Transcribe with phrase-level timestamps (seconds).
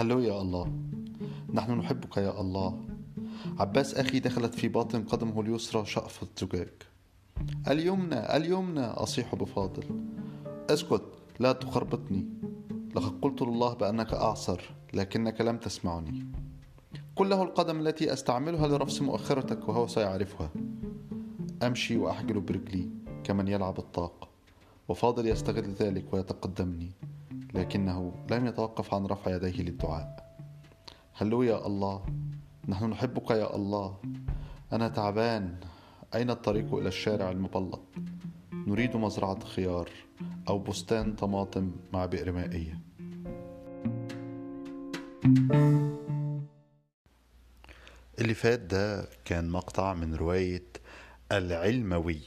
[0.00, 0.72] هلو يا الله.
[1.52, 2.80] نحن نحبك يا الله.
[3.58, 6.72] عباس أخي دخلت في باطن قدمه اليسرى شقفة زجاج
[7.68, 9.84] اليمنى اليمنى أصيح بفاضل.
[10.70, 11.02] أسكت
[11.40, 12.26] لا تخربطني.
[12.94, 14.60] لقد قلت لله بأنك أعصر
[14.94, 16.26] لكنك لم تسمعني.
[17.16, 20.50] قل له القدم التي أستعملها لرفس مؤخرتك وهو سيعرفها.
[21.62, 22.88] أمشي وأحجل برجلي
[23.24, 24.28] كمن يلعب الطاق.
[24.88, 26.90] وفاضل يستغل ذلك ويتقدمني.
[27.54, 30.36] لكنه لم يتوقف عن رفع يديه للدعاء.
[31.14, 32.06] هلو يا الله؟
[32.68, 33.96] نحن نحبك يا الله.
[34.72, 35.56] أنا تعبان.
[36.14, 37.82] أين الطريق إلى الشارع المبلط؟
[38.52, 39.90] نريد مزرعة خيار
[40.48, 42.80] أو بستان طماطم مع بئر مائية.
[48.18, 50.66] اللي فات ده كان مقطع من رواية
[51.32, 52.20] العلموي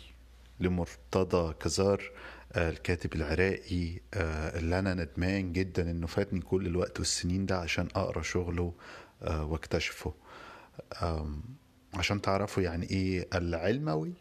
[0.60, 2.12] لمرتضى كزار
[2.58, 8.22] الكاتب العراقي آه، اللي أنا ندمان جدا إنه فاتني كل الوقت والسنين ده عشان أقرأ
[8.22, 8.74] شغله
[9.24, 10.14] آه، واكتشفه.
[11.94, 14.14] عشان تعرفوا يعني إيه العلموي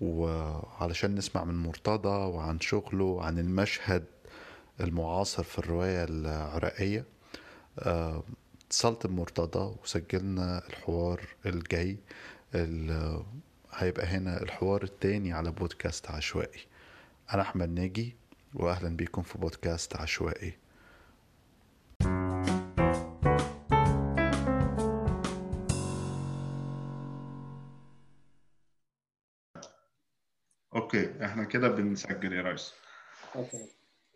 [0.00, 4.04] وعلشان نسمع من مرتضى وعن شغله عن المشهد
[4.80, 7.04] المعاصر في الرواية العراقية.
[8.68, 11.96] اتصلت بمرتضى وسجلنا الحوار الجاي
[13.72, 16.60] هيبقى هنا الحوار التاني على بودكاست عشوائي.
[17.32, 18.16] أنا أحمد ناجي
[18.54, 20.58] وأهلا بكم في بودكاست عشوائي.
[30.74, 32.74] okay إحنا كده بنسجل يا ريس.
[33.36, 33.70] okay.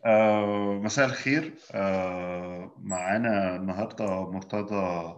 [0.04, 1.54] آه مساء الخير.
[1.72, 5.16] آه معانا النهارده مرتضى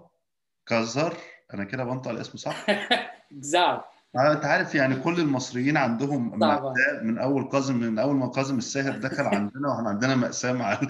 [0.67, 1.17] كزر.
[1.55, 2.67] أنا كده بنطق الاسم صح؟
[3.33, 8.31] جزار آه، أنت عارف يعني كل المصريين عندهم مأساة من أول كاظم من أول ما
[8.31, 10.81] كاظم الساهر دخل عندنا وإحنا عندنا مأساة مع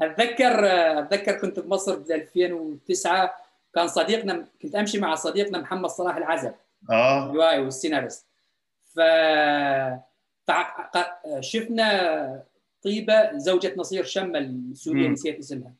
[0.00, 0.66] اتذكر
[0.98, 3.34] اتذكر كنت بمصر ب 2009
[3.74, 6.54] كان صديقنا كنت أمشي مع صديقنا محمد صلاح العزب.
[6.90, 7.26] آه.
[7.26, 8.26] الروائي والسيناريست.
[8.84, 9.00] ف
[11.40, 12.44] شفنا
[12.82, 15.72] طيبة زوجة نصير شمة السورية نسيت اسمها.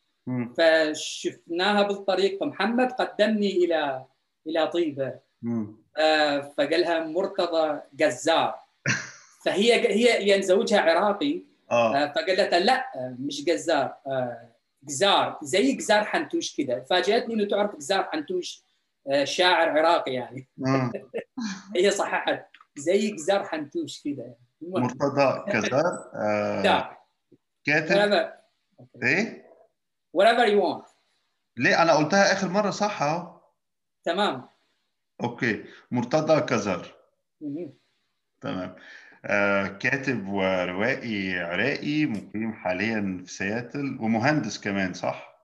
[0.56, 4.04] فشفناها بالطريق فمحمد قدمني إلى
[4.46, 5.25] إلى طيبة.
[5.98, 8.60] آه فقالها مرتضى جزار.
[9.44, 11.42] فهي هي لأن زوجها عراقي.
[11.70, 11.96] آه.
[11.96, 12.84] آه فقالت لا
[13.18, 14.52] مش جزار آه
[14.82, 18.64] جزار زي جزار حنتوش كذا فاجأتني إنه تعرف جزار حنتوش
[19.08, 20.48] آه شاعر عراقي يعني.
[21.76, 22.46] هي صححت
[22.76, 26.96] زي جزار حنتوش كذا مرتضى كزار آه
[27.64, 28.32] كاتب؟
[29.02, 29.46] إيه؟
[30.16, 30.90] Whatever you want.
[31.56, 33.40] ليه؟ أنا قلتها آخر مرة صح أهو.
[34.04, 34.48] تمام.
[35.22, 35.64] أوكي.
[35.90, 36.94] مرتضى كزر.
[38.40, 38.76] تمام.
[39.24, 45.36] آه كاتب وروائي عراقي مقيم حاليا في سياتل ومهندس كمان صح؟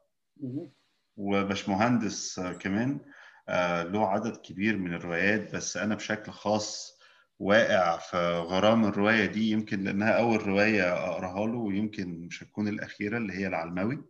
[1.17, 3.01] وباشمهندس كمان.
[3.49, 6.99] آه له عدد كبير من الروايات بس أنا بشكل خاص
[7.39, 8.17] واقع في
[8.47, 13.47] غرام الرواية دي يمكن لأنها أول رواية أقراها له ويمكن مش هتكون الأخيرة اللي هي
[13.47, 14.05] العلماوي.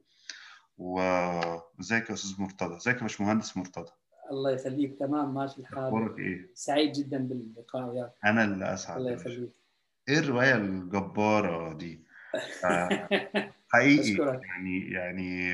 [0.78, 3.91] وازيك يا أستاذ مرتضى؟ إزيك يا باشمهندس مرتضى؟
[4.31, 4.99] الله يخليك.
[4.99, 5.78] تمام ماشي الحال.
[5.84, 9.50] أخبارك إيه؟ سعيد جدا باللقاء وياك أنا اللي أسعد الله يخليك.
[10.09, 12.05] إيه الرواية الجبارة دي؟
[12.65, 13.09] آه،
[13.72, 15.53] حقيقي يعني يعني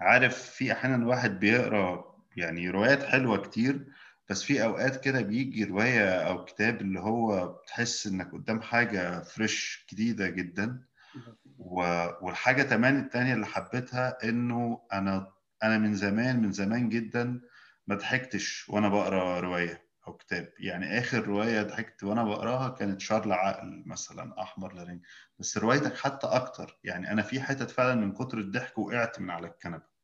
[0.00, 3.86] عارف في أحيانا الواحد بيقرأ يعني روايات حلوة كتير
[4.30, 9.86] بس في أوقات كده بيجي رواية أو كتاب اللي هو بتحس إنك قدام حاجة فريش
[9.92, 10.82] جديدة جدا.
[11.58, 17.40] والحاجة كمان التانية اللي حبيتها إنه أنا أنا من زمان من زمان جدا
[17.86, 20.52] ما ضحكتش وأنا بقرأ رواية أو كتاب.
[20.58, 25.02] يعني آخر رواية ضحكت وأنا بقرأها كانت شارل عقل مثلا أحمر لارين
[25.38, 26.78] بس روايتك حتى أكتر.
[26.84, 29.96] يعني أنا في حتت فعلا من كتر الضحك وقعت من على الكنبة.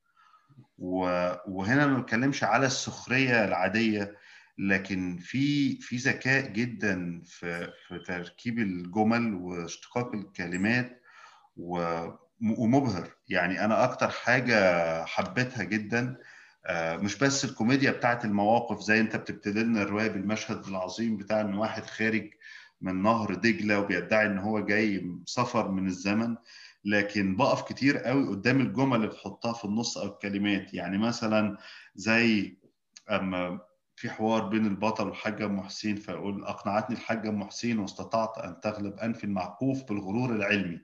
[0.78, 4.16] وهنا ما بتكلمش على السخرية العادية
[4.58, 11.02] لكن في في ذكاء جدا في في تركيب الجمل واشتقاق الكلمات
[11.56, 13.08] ومبهر.
[13.28, 16.16] يعني أنا أكتر حاجة حبيتها جدا
[16.70, 21.82] مش بس الكوميديا بتاعت المواقف زي انت بتبتدي لنا الرواية بالمشهد العظيم بتاع إن واحد
[21.86, 22.30] خارج
[22.80, 26.36] من نهر دجلة وبيدعي إن هو جاي سفر من الزمن
[26.84, 30.74] لكن بقف كتير قوي قدام الجمل اللي بتحطها في النص أو الكلمات.
[30.74, 31.58] يعني مثلا
[31.94, 32.56] زي
[33.10, 33.60] أما
[33.96, 38.98] في حوار بين البطل والحاجة أم حسين فيقول أقنعتني الحاجة أم حسين واستطعت أن تغلب
[38.98, 40.80] أنفي المعقوف بالغرور العلمي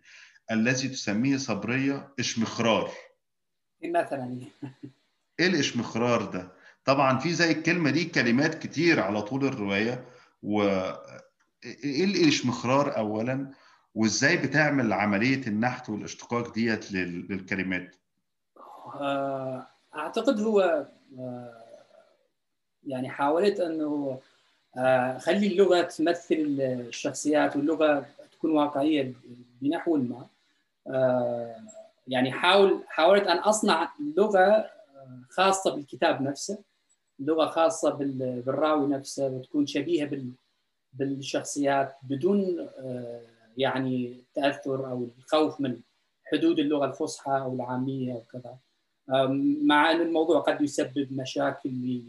[0.51, 2.91] الذي تسميه صبرية إشمخرار.
[3.85, 4.41] مثلا؟
[5.41, 6.53] إيه الإشمخرار ده؟
[6.85, 10.05] طبعا في زي الكلمة دي كلمات كتير على طول الرواية
[10.43, 10.63] و
[11.65, 13.51] إيه الإشمخرار اولا؟
[13.95, 17.97] وإزاي بتعمل عملية النحت والإشتقاق ديت للكلمات؟
[19.97, 20.87] أعتقد هو
[22.87, 24.21] يعني حاولت أنه
[24.77, 29.13] اخلي اللغة تمثل الشخصيات واللغة تكون واقعية
[29.63, 30.27] بنحو ما.
[32.09, 34.71] يعني حاول حاولت أن أصنع لغة
[35.31, 36.59] خاصة بالكتاب نفسه
[37.19, 40.21] لغة خاصة بالراوي نفسه وتكون شبيهة
[40.93, 42.69] بالشخصيات بدون
[43.57, 45.81] يعني تأثر أو الخوف من
[46.25, 48.59] حدود اللغة الفصحى أو العامية وكذا
[49.63, 52.03] مع أن الموضوع قد يسبب مشاكل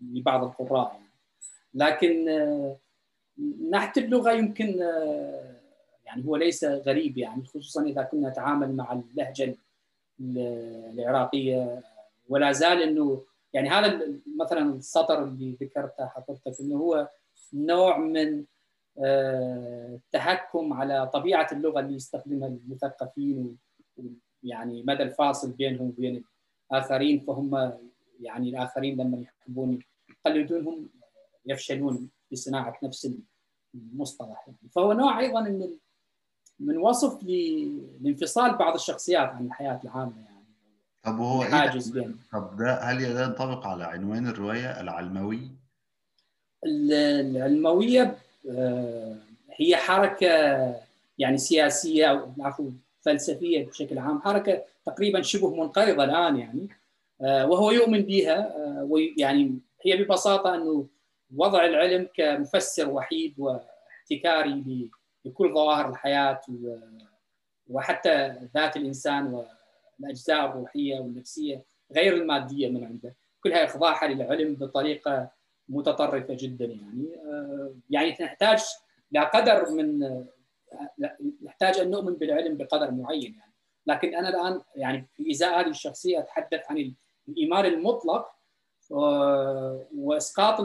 [0.00, 1.06] لبعض القراء يعني.
[1.74, 2.26] لكن
[3.70, 4.78] نحت اللغة يمكن
[6.04, 9.56] يعني هو ليس غريب يعني خصوصا إذا كنا نتعامل مع اللهجة
[10.20, 11.82] العراقية
[12.28, 14.08] ولا زال إنه يعني هذا
[14.40, 17.08] مثلا السطر اللي ذكرته حضرتك إنه هو
[17.52, 18.44] نوع من
[18.98, 23.58] التحكم على طبيعة اللغة اللي يستخدمها المثقفين
[24.42, 26.24] يعني مدى الفاصل بينهم وبين
[26.72, 27.72] الآخرين فهم
[28.20, 29.78] يعني الآخرين لما يحبون
[30.10, 30.88] يقلدونهم
[31.46, 33.10] يفشلون في صناعة نفس
[33.74, 34.70] المصطلح يعني.
[34.74, 35.68] فهو نوع أيضا من
[36.60, 37.22] من وصف
[38.00, 40.35] لانفصال بعض الشخصيات عن الحياة العامة يعني
[41.06, 45.40] طب وهو حاجز إيه طب ده هل ده ينطبق على عنوان الرواية العلموي؟
[46.64, 48.16] العلموية
[49.52, 50.26] هي حركة
[51.18, 52.70] يعني سياسية أو عفوا
[53.00, 56.68] فلسفية بشكل عام حركة تقريبا شبه منقرضة الآن يعني
[57.20, 60.86] وهو يؤمن بها ويعني هي ببساطة أنه
[61.36, 64.90] وضع العلم كمفسر وحيد واحتكاري
[65.24, 66.40] لكل ظواهر الحياة
[67.70, 69.44] وحتى ذات الإنسان
[70.00, 73.16] والاجزاء الروحية والنفسية غير المادية من عنده.
[73.40, 75.30] كلها إخضاعها للعلم بطريقة
[75.68, 77.08] متطرفة جدا يعني.
[77.90, 78.62] يعني نحتاج
[79.12, 80.16] لقدر من
[81.42, 83.52] نحتاج أن نؤمن بالعلم بقدر معين يعني.
[83.86, 86.94] لكن أنا الآن يعني في إزاء هذه الشخصية أتحدث عن
[87.28, 88.26] الإيمان المطلق
[89.94, 90.60] وإسقاط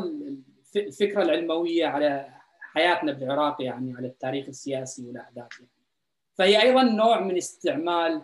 [0.75, 2.29] الفكرة العلموية على
[2.61, 5.71] حياتنا بالعراق يعني على التاريخ السياسي والأحداث يعني.
[6.33, 8.21] فهي أيضا نوع من استعمال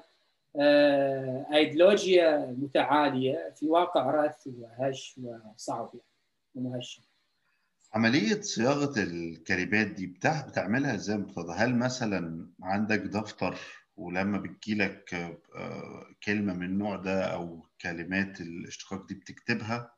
[1.53, 7.01] ايديولوجيا متعالية في واقع رث وهش وصعب يعني ومهشم.
[7.93, 13.57] عملية صياغة الكلمات دي بتعملها إزاي مرتضى؟ هل مثلا عندك دفتر
[13.95, 15.35] ولما بتجيلك
[16.23, 19.93] كلمة من النوع ده أو كلمات الاشتقاق دي بتكتبها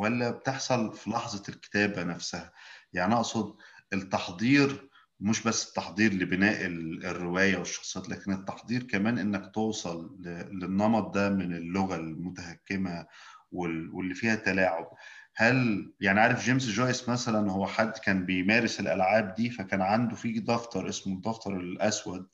[0.00, 2.52] ولا بتحصل في لحظة الكتابة نفسها؟
[2.92, 3.56] يعني أقصد
[3.92, 4.90] التحضير
[5.20, 6.66] مش بس التحضير لبناء
[7.10, 10.16] الرواية والشخصيات لكن التحضير كمان إنك توصل
[10.52, 13.06] للنمط ده من اللغة المتهكمة
[13.52, 14.90] واللي فيها تلاعب.
[15.36, 20.40] هل يعني عارف جيمس جويس مثلا هو حد كان بيمارس الألعاب دي فكان عنده في
[20.40, 22.26] دفتر اسمه الدفتر الأسود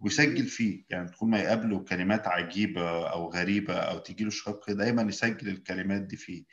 [0.00, 0.84] ويسجل فيه.
[0.90, 6.02] يعني تكون ما يقابله كلمات عجيبة أو غريبة أو تيجي له شق دايما يسجل الكلمات
[6.02, 6.44] دي فيه.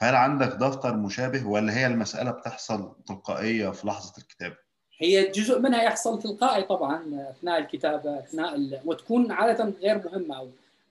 [0.00, 4.69] فهل عندك دفتر مشابه ولا هي المسألة بتحصل تلقائية في لحظة الكتابة؟
[5.00, 8.80] هي جزء منها يحصل تلقائي طبعا أثناء الكتابة أثناء ال...
[8.84, 10.48] وتكون عادة غير مهمة أو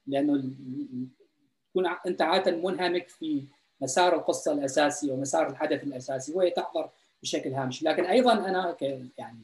[0.07, 0.43] لأنه
[1.69, 3.43] تكون أنت عادة منهمك في
[3.81, 6.89] مسار القصة الأساسي ومسار الحدث الأساسي وهي تحضر
[7.21, 8.81] بشكل هامشي لكن أيضا أنا ك
[9.17, 9.39] يعني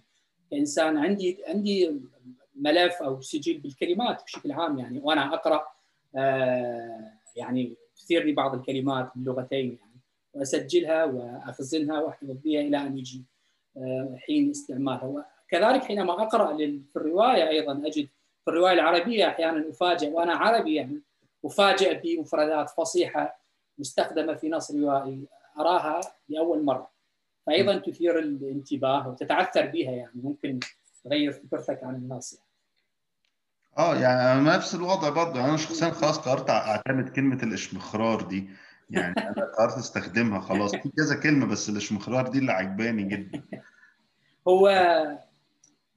[0.51, 1.91] كإنسان عندي عندي
[2.55, 5.67] ملف أو سجل بالكلمات بشكل عام يعني وأنا أقرأ
[6.15, 9.99] آه يعني تثير لي بعض الكلمات باللغتين يعني
[10.33, 13.23] وأسجلها وأخزنها واحتفظ بها إلى أن يجي.
[14.27, 18.07] حين استعمالها وكذلك حينما أقرأ في الرواية أيضا أجد
[18.45, 21.01] في الرواية العربية أحيانا أفاجئ وأنا عربي يعني
[21.45, 23.39] أفاجئ بمفردات فصيحة
[23.77, 25.27] مستخدمة في نص روائي
[25.59, 26.91] أراها لأول مرة.
[27.47, 30.59] فايضا تثير الانتباه وتتعثر بها يعني ممكن
[31.03, 32.45] تغير فكرتك عن النص يعني.
[33.77, 35.45] آه يعني نفس الوضع برضه.
[35.45, 38.49] أنا شخصيا خلاص قررت أعتمد كلمة الإشمخرار دي.
[38.89, 40.75] يعني أنا قررت أستخدمها خلاص.
[40.75, 43.43] في كذا كلمة بس الاشمخرار دي اللي عجباني جدا.
[44.47, 44.67] هو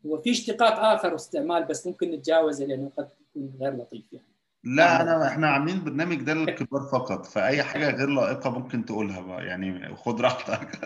[0.07, 4.27] هو في اشتقاق آخر واستعمال بس ممكن نتجاوزه لأنه قد يكون غير لطيف يعني.
[4.65, 9.47] لا أنا إحنا عاملين برنامج ده للكبار فقط فأي حاجة غير لائقة ممكن تقولها بقى.
[9.47, 10.79] يعني خد راحتك.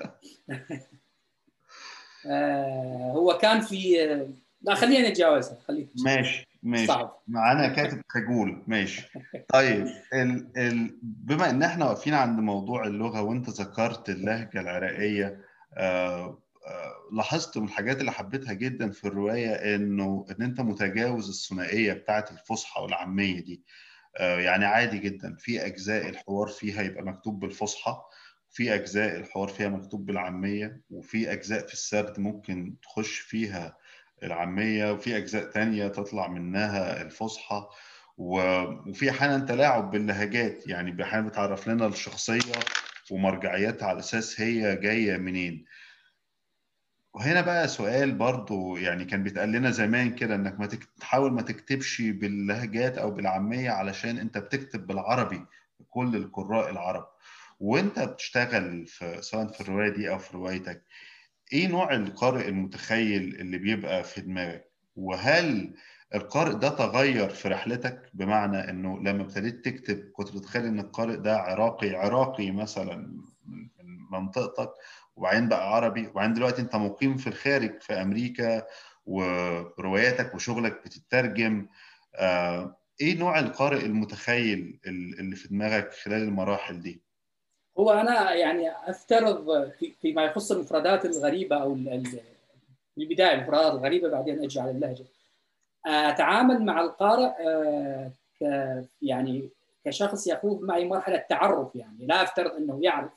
[2.26, 3.96] آه هو كان في
[4.62, 6.51] لا خلينا نتجاوزها خليك ماشي.
[6.62, 6.86] ماشي.
[6.86, 7.22] صعب.
[7.28, 8.62] معانا كاتب خجول.
[8.66, 9.08] ماشي.
[9.54, 15.40] طيب ال ال بما إن إحنا واقفين عند موضوع اللغة وإنت ذكرت اللهجة العراقية
[15.74, 16.38] آه
[17.12, 22.80] لاحظت من الحاجات اللي حبيتها جدا في الرواية إنه إن إنت متجاوز الثنائية بتاعة الفصحى
[22.82, 23.62] والعامية دي.
[24.20, 25.36] يعني عادي جدا.
[25.38, 27.96] في أجزاء الحوار فيها يبقى مكتوب بالفصحى
[28.50, 33.76] في أجزاء الحوار فيها مكتوب بالعامية وفي أجزاء في السرد ممكن تخش فيها
[34.22, 37.66] العامية وفي أجزاء تانية تطلع منها الفصحى
[38.16, 42.52] وفي أحيانا تلاعب باللهجات يعني أحيانا بتعرف لنا الشخصية
[43.10, 45.64] ومرجعياتها على أساس هي جاية منين.
[47.14, 50.68] وهنا بقى سؤال برضو يعني كان بيتقال لنا زمان كده إنك ما
[51.00, 55.46] تحاول ما تكتبش باللهجات أو بالعامية علشان أنت بتكتب بالعربي
[55.90, 57.06] كل القراء العرب.
[57.60, 60.82] وأنت بتشتغل في سواء في الرواية دي أو في روايتك
[61.52, 65.74] إيه نوع القارئ المتخيل اللي بيبقى في دماغك؟ وهل
[66.14, 71.36] القارئ ده تغير في رحلتك؟ بمعنى إنه لما ابتديت تكتب كنت بتخيل إن القارئ ده
[71.36, 72.96] عراقي عراقي مثلا
[73.46, 73.68] من
[74.12, 74.70] منطقتك
[75.16, 78.62] وبعدين بقى عربي وبعدين دلوقتي أنت مقيم في الخارج في أمريكا
[79.06, 81.66] ورواياتك وشغلك بتترجم.
[82.14, 87.02] آه إيه نوع القارئ المتخيل اللي في دماغك خلال المراحل دي؟
[87.78, 91.72] هو أنا يعني أفترض فيما يخص المفردات الغريبة أو
[92.98, 95.04] البداية المفردات الغريبة بعدين أجي على اللهجة.
[95.86, 97.32] أتعامل مع القارئ
[99.02, 99.48] يعني
[99.84, 102.06] كشخص يخوض معي مرحلة تعرف يعني.
[102.06, 103.12] لا أفترض إنه يعرف.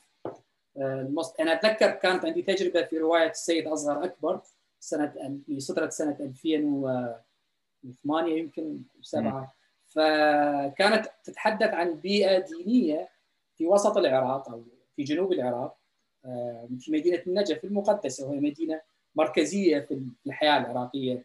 [1.40, 4.40] أنا أتذكر كانت عندي تجربة في رواية السيد أصغر أكبر
[4.80, 9.54] سنة في صدرت سنة 2008 يمكن سبعة.
[9.88, 13.08] فكانت تتحدث عن بيئة دينية
[13.56, 14.62] في وسط العراق أو
[14.96, 15.76] في جنوب العراق
[16.78, 18.80] في مدينة النجف المقدسة وهي مدينة
[19.14, 21.24] مركزية في الحياة العراقية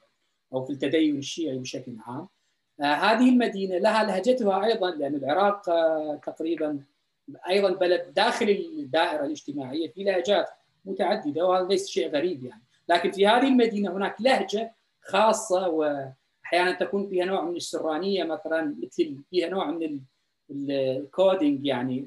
[0.53, 2.27] أو في التدين الشيعي بشكل عام.
[2.81, 5.61] هذه المدينة لها لهجتها أيضا لأن العراق
[6.19, 6.79] تقريبا
[7.49, 10.49] أيضا بلد داخل الدائرة الاجتماعية في لهجات
[10.85, 17.09] متعددة وهذا ليس شيء غريب يعني، لكن في هذه المدينة هناك لهجة خاصة واحيانا تكون
[17.09, 19.99] فيها نوع من السرانية مثلا مثل فيها نوع من
[20.51, 22.05] الكودينج يعني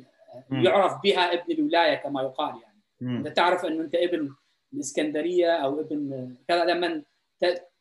[0.50, 3.18] يعرف بها ابن الولاية كما يقال يعني.
[3.18, 4.34] انت تعرف إنه أنت ابن
[4.72, 7.02] الإسكندرية أو ابن كذا لما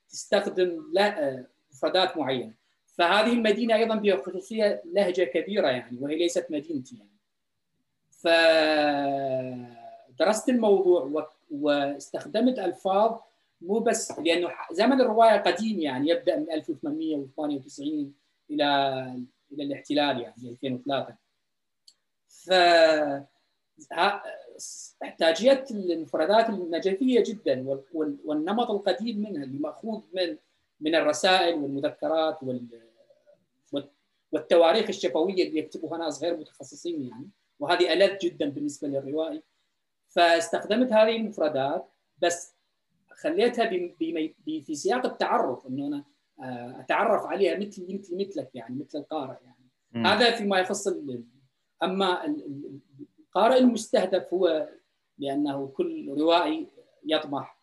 [0.10, 0.83] تستخدم
[1.74, 2.53] مفردات معينة.
[2.86, 7.10] فهذه المدينة أيضا بها خصوصيه لهجة كبيرة يعني وهي ليست مدينتي يعني.
[10.10, 13.19] فدرست الموضوع واستخدمت ألفاظ
[13.62, 18.13] مو بس لأنه زمن الرواية قديم يعني يبدأ من 1898
[18.51, 18.65] إلى
[19.51, 21.15] إلى الاحتلال يعني 2003
[22.34, 22.54] ف
[25.04, 27.82] إحتاجية المفردات النجفية جدا
[28.25, 30.38] والنمط القديم منها اللي مأخوذ من
[30.80, 32.40] من الرسائل والمذكرات
[34.32, 37.30] والتواريخ الشفوية اللي يكتبوها ناس غير متخصصين يعني.
[37.60, 39.44] وهذه ألذ جدا بالنسبة للروائي.
[40.10, 42.56] فاستخدمت هذه المفردات بس
[43.12, 43.70] خليتها
[44.66, 46.04] في سياق التعرف إنه أنا
[46.80, 49.70] أتعرف عليها مثل مثل مثلك يعني مثل القارئ يعني.
[49.92, 50.08] م.
[50.08, 50.88] هذا فيما يخص
[51.84, 52.25] أما
[53.20, 54.70] القارئ المستهدف هو
[55.18, 56.68] لأنه كل روائي
[57.06, 57.60] يطمح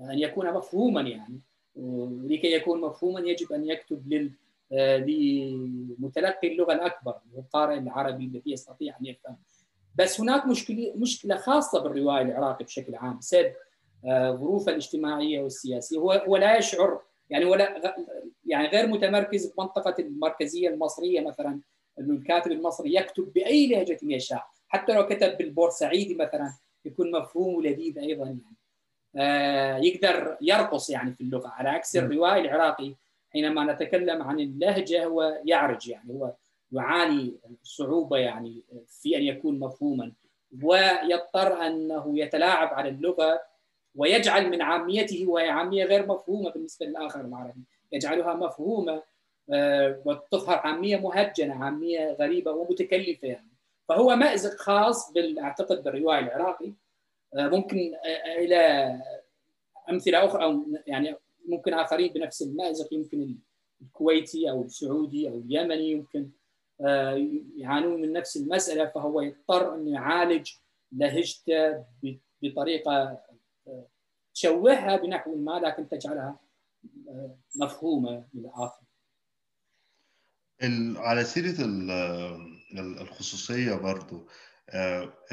[0.00, 1.40] أن يكون مفهوما يعني.
[1.76, 4.32] ولكي يكون مفهوما يجب أن يكتب لل
[4.70, 9.36] لمتلقي اللغة الأكبر القارئ العربي الذي يستطيع أن يفهم
[9.94, 13.52] بس هناك مشكله مشكلة خاصة بالروائي العراقي بشكل عام بسبب
[14.10, 15.98] ظروفه الاجتماعية والسياسية.
[15.98, 17.94] هو هو لا يشعر يعني ولا
[18.46, 21.60] يعني غير متمركز في منطقه المركزية المصرية مثلا.
[21.98, 24.46] انه الكاتب المصري يكتب بأي لهجة يشاء.
[24.68, 26.52] حتى لو كتب بالبورسعيدي مثلا
[26.84, 28.56] يكون مفهوم ولذيذ أيضا يعني.
[29.16, 31.48] آه يقدر يرقص يعني في اللغة.
[31.48, 32.94] على عكس الروائي العراقي
[33.32, 36.32] حينما نتكلم عن اللهجة هو يعرج يعني هو
[36.72, 40.12] يعاني صعوبة يعني في أن يكون مفهوما.
[40.62, 43.40] ويضطر أنه يتلاعب على اللغة
[43.94, 47.60] ويجعل من عاميته وهي عامية غير مفهومة بالنسبة للآخر العربي
[47.92, 49.02] يجعلها مفهومة
[50.04, 53.28] وتظهر عامية مهجنة عامية غريبة ومتكلفة.
[53.28, 53.52] يعني
[53.88, 56.72] فهو مأزق خاص أعتقد بالرواية العراقي.
[57.34, 57.92] ممكن
[58.38, 58.92] إلى
[59.90, 61.16] أمثلة أخرى أو يعني
[61.48, 63.36] ممكن آخرين بنفس المأزق يمكن
[63.82, 66.30] الكويتي أو السعودي أو اليمني يمكن
[67.56, 68.86] يعانون من نفس المسألة.
[68.86, 70.52] فهو يضطر انه يعالج
[70.92, 71.84] لهجته
[72.42, 73.18] بطريقة
[74.34, 76.38] تشوهها بنحو ما لكن تجعلها
[77.56, 78.85] مفهومة للاخر.
[80.96, 81.54] على سيرة
[82.78, 84.28] الخصوصية برضو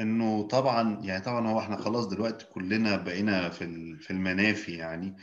[0.00, 5.16] إنه طبعا يعني طبعا هو إحنا خلاص دلوقتي كلنا بقينا في في المنافي يعني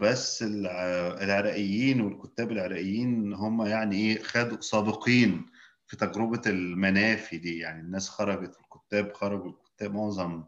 [0.00, 5.46] بس العراقيين والكتاب العراقيين هم يعني إيه خدوا سابقين
[5.86, 10.44] في تجربة المنافي دي يعني الناس خرجت الكتاب خرجوا الكتاب معظم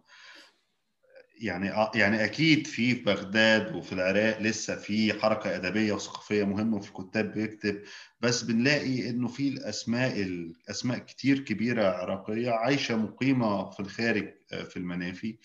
[1.41, 7.33] يعني يعني أكيد في بغداد وفي العراق لسه في حركة أدبية وثقافية مهمة وفي كتاب
[7.33, 7.83] بيكتب
[8.21, 14.29] بس بنلاقي إنه في الأسماء الاسماء كتير كبيرة عراقية عايشة مقيمة في الخارج
[14.71, 15.39] في المنافي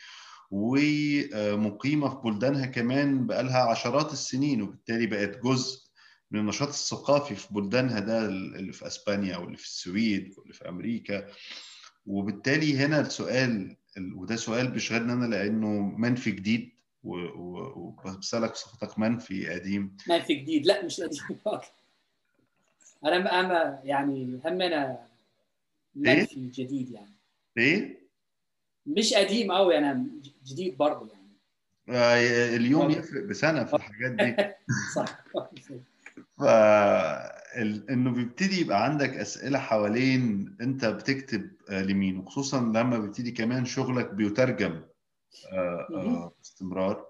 [0.52, 5.82] ومقيمة في بلدانها كمان بقالها عشرات السنين وبالتالي بقت جزء
[6.32, 11.28] من النشاط الثقافي في بلدانها ده اللي في أسبانيا واللي في السويد واللي في أمريكا.
[12.06, 15.68] وبالتالي هنا السؤال وده سؤال بيشغلني أنا لأنه
[15.98, 16.72] منفي جديد
[17.04, 19.98] وبسألك صفتك منفي قديم.
[20.10, 20.66] منفي جديد.
[20.66, 21.22] لا مش قديم.
[23.06, 25.00] أنا أنا يعني همنا
[25.96, 27.12] منفي إيه؟ جديد يعني.
[27.58, 28.02] إيه؟
[28.86, 30.06] مش قديم قوي أنا
[30.46, 31.22] جديد برضه يعني.
[31.90, 34.54] آه اليوم يفرق بسنة في الحاجات دي.
[34.96, 35.24] صح.
[36.38, 36.44] ف
[37.90, 44.82] انه بيبتدي يبقى عندك أسئلة حوالين انت بتكتب لمين وخصوصا لما بيبتدي كمان شغلك بيترجم
[46.38, 47.06] باستمرار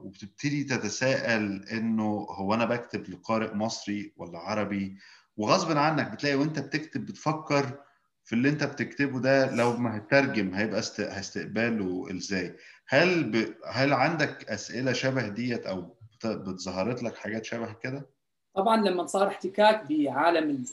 [0.00, 4.96] وبتبتدي تتساءل انه هو أنا بكتب لقارئ مصري ولا عربي؟
[5.36, 7.78] وغصب عنك بتلاقي وانت بتكتب بتفكر
[8.24, 12.56] في اللي انت بتكتبه ده لو ما هترجم هيبقى استقباله إزاي؟
[12.88, 13.54] هل ب...
[13.66, 18.06] هل عندك أسئلة شبه ديت أو بتظهرت لك حاجات شبه كده؟
[18.54, 20.64] طبعا لما صار احتكاك بعالم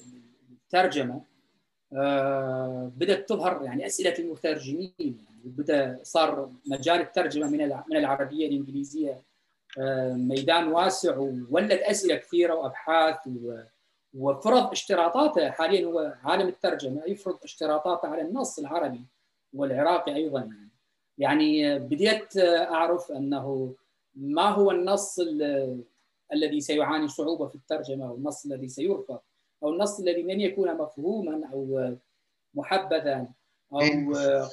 [0.51, 1.21] الترجمة
[1.93, 7.57] آه بدأت تظهر يعني أسئلة المترجمين يعني بدأ صار مجال الترجمة من
[7.87, 9.21] من العربية الانجليزيه
[9.79, 13.15] آه ميدان واسع وولد أسئلة كثيرة وأبحاث
[14.13, 15.49] وفرض اشتراطاته.
[15.49, 19.01] حاليا هو عالم الترجمة يفرض اشتراطاته على النص العربي
[19.53, 20.49] والعراقي أيضا.
[21.17, 23.75] يعني بديت أعرف أنه
[24.15, 25.19] ما هو النص
[26.33, 29.19] الذي سيعاني صعوبة في الترجمة أو النص الذي سيرفض
[29.63, 31.95] أو النص الذي لن يكون مفهوما أو
[32.55, 33.27] محبذا
[33.73, 33.79] أو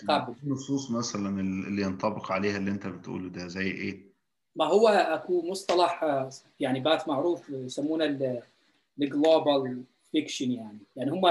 [0.08, 4.08] قابل نصوص مثلا اللي ينطبق عليها اللي أنت بتقوله ده زي إيه؟
[4.56, 6.26] ما هو أكو مصطلح
[6.60, 8.40] يعني بات معروف يسمونه
[9.00, 11.26] ال global fiction يعني يعني هم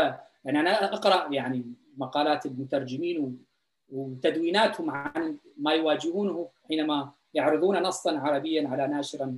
[0.45, 1.63] يعني أنا أقرأ يعني
[1.97, 3.37] مقالات المترجمين
[3.89, 9.37] وتدويناتهم عن ما يواجهونه حينما يعرضون نصا عربيا على ناشر على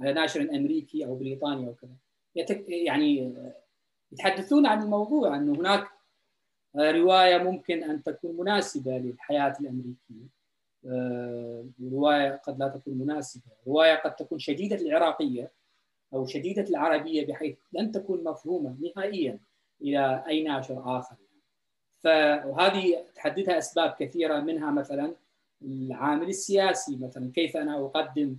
[0.00, 1.96] ناشر أمريكي أو بريطاني أو كذا.
[2.68, 3.34] يعني
[4.12, 5.88] يتحدثون عن الموضوع أنه هناك
[6.76, 10.38] رواية ممكن أن تكون مناسبة للحياة الأمريكية.
[11.92, 13.42] رواية قد لا تكون مناسبة.
[13.66, 15.50] رواية قد تكون شديدة العراقية
[16.14, 19.38] أو شديدة العربية بحيث لن تكون مفهومة نهائيا
[19.82, 21.16] إلى أي ناشر آخر.
[21.98, 25.14] فهذه تحددها أسباب كثيرة منها مثلا
[25.62, 28.36] العامل السياسي مثلا كيف أنا أقدم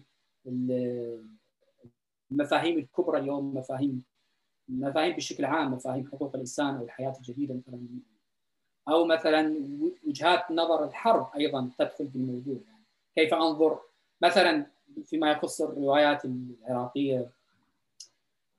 [2.31, 4.03] المفاهيم الكبرى اليوم مفاهيم
[4.69, 7.79] مفاهيم بشكل عام مفاهيم حقوق الإنسان أو الحياة الجديدة مثلا.
[8.89, 9.55] أو مثلا
[10.07, 12.57] وجهات نظر الحرب أيضا تدخل بالموضوع.
[12.67, 12.83] يعني
[13.15, 13.79] كيف أنظر؟
[14.21, 14.65] مثلا
[15.05, 17.29] فيما يخص الروايات العراقية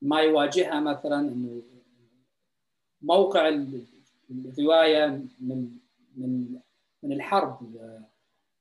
[0.02, 1.62] ما يواجهها مثلا إنه
[3.02, 3.48] موقع
[4.30, 5.06] الرواية
[5.40, 5.78] من
[6.16, 6.60] من
[7.02, 7.80] من الحرب.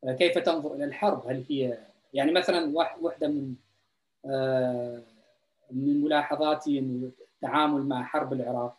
[0.06, 1.78] كيف تنظر إلى الحرب؟ هل هي
[2.14, 3.56] يعني مثلا واحدة من
[5.72, 8.78] من ملاحظاتي انه التعامل مع حرب العراق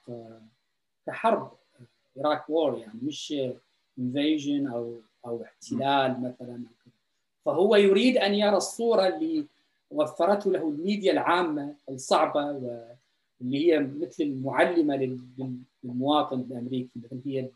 [1.07, 1.53] كحرب
[2.16, 3.35] Iraq War يعني مش
[3.98, 6.62] invasion أو أو احتلال مثلا.
[7.44, 9.46] فهو يريد أن يرى الصورة اللي
[9.90, 14.96] وفرته له الميديا العامة الصعبة واللي هي مثل المعلمة
[15.85, 17.48] للمواطن الأمريكي مثل هي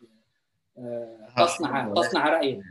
[1.36, 2.62] تصنع تصنع رأيه.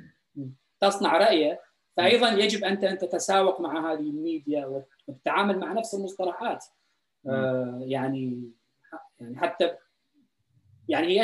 [0.81, 1.59] تصنع رأيه
[1.97, 6.65] فايضا يجب انت أن تتساوق مع هذه الميديا وتتعامل مع نفس المصطلحات.
[7.79, 8.51] يعني
[9.19, 9.71] يعني حتى
[10.89, 11.23] يعني هي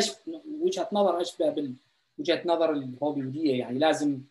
[0.62, 1.74] وجهة نظر أشبه
[2.18, 3.60] بوجهه نظر الهوليودية.
[3.60, 4.22] يعني لازم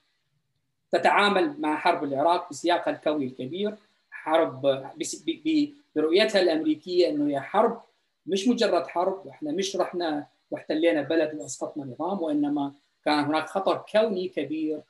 [0.91, 3.75] تتعامل مع حرب العراق بسياقها الكوني الكبير
[4.11, 4.83] حرب
[5.97, 7.83] برؤيتها الأمريكية إنه هي حرب
[8.27, 9.29] مش مجرد حرب.
[9.29, 12.73] إحنا مش رحنا واحتلينا بلد وأسقطنا نظام وإنما
[13.05, 14.83] كان هناك خطر كوني كبير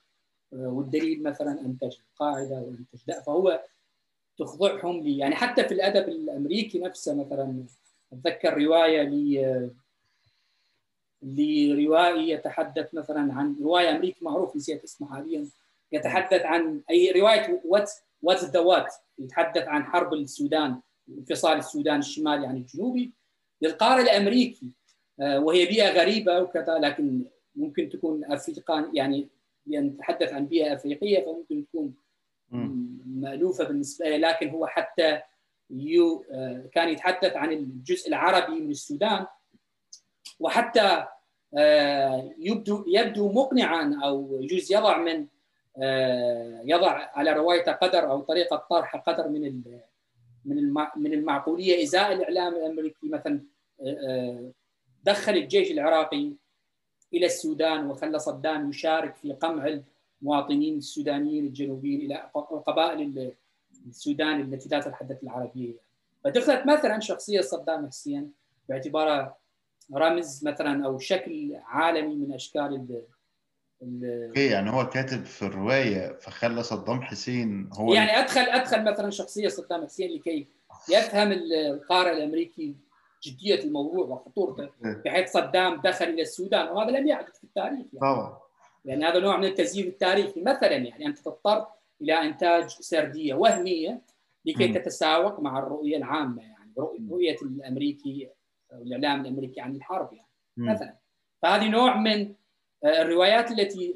[0.52, 3.62] والدليل مثلا انتج القاعده وانتج لا فهو
[4.38, 5.18] تخضعهم لي.
[5.18, 7.64] يعني حتى في الأدب الأمريكي نفسه مثلا
[8.12, 9.70] أتذكر رواية ل
[11.22, 15.48] لروائي يتحدث مثلا عن رواية أمريكي معروف نسيت اسمه حاليا
[15.92, 17.90] يتحدث عن أي رواية What
[18.22, 23.12] What the What يتحدث عن حرب السودان انفصال السودان الشمالي عن الجنوبي.
[23.62, 24.66] للقارئ الأمريكي
[25.18, 27.24] وهي بيئة غريبة وكذا لكن
[27.56, 29.28] ممكن تكون African يعني
[29.68, 31.94] لأن نتحدث عن بيئة أفريقية فممكن تكون
[33.07, 35.20] مألوفة بالنسبة له لكن هو حتى
[35.70, 36.24] يو
[36.72, 39.26] كان يتحدث عن الجزء العربي من السودان.
[40.40, 41.07] وحتى
[42.38, 45.26] يبدو يبدو مقنعا أو يجوز يضع من
[46.64, 49.62] يضع على روايته قدر أو طريقة طرح قدر من
[50.44, 51.83] من من المعقولية.
[51.83, 53.40] إزاء الإعلام الأمريكي مثلا
[55.04, 56.33] دخل الجيش العراقي
[57.14, 59.81] إلى السودان وخلى صدام يشارك في قمع
[60.23, 62.31] المواطنين السودانيين الجنوبيين إلى
[62.66, 63.33] قبائل
[63.88, 65.75] السودان التي لا تتحدث العربية.
[66.25, 68.33] فتخذت مثلا شخصية صدام حسين
[68.68, 69.37] باعتباره
[69.94, 72.87] رمز مثلا أو شكل عالمي من أشكال
[73.83, 79.49] أوكي يعني هو كاتب في الرواية فخلى صدام حسين هو يعني أدخل أدخل مثلا شخصية
[79.49, 80.49] صدام حسين لكي
[80.88, 82.77] يفهم القارئ الأمريكي
[83.22, 87.98] جدية الموضوع وخطورته بحيث صدام دخل إلى السودان وهذا لم يحدث في التاريخ يعني.
[88.00, 88.38] طبعا
[88.85, 91.66] يعني هذا نوع من التزييف التاريخي مثلا يعني أنت تضطر
[92.02, 94.02] إلى إنتاج سردية وهمية
[94.44, 94.74] لكي م.
[94.74, 96.72] تتساوق مع الرؤية العامة يعني
[97.11, 98.31] رؤية الأمريكي
[98.72, 100.70] أو الإعلام الأمريكي عن الحرب يعني م.
[100.70, 100.96] مثلا
[101.42, 102.35] فهذه نوع من
[102.85, 103.94] الروايات التي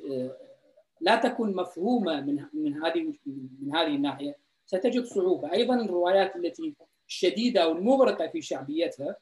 [1.01, 3.13] لا تكون مفهومة من من هذه
[3.61, 6.75] من هذه الناحية ستجد صعوبة أيضا الروايات التي
[7.13, 9.17] الشديده أو المغرقه في شعبيتها.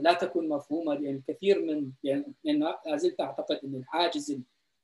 [0.00, 2.34] لا تكون مفهومة لأن الكثير من لأن
[2.86, 4.40] لا زلت أعتقد أن الحاجز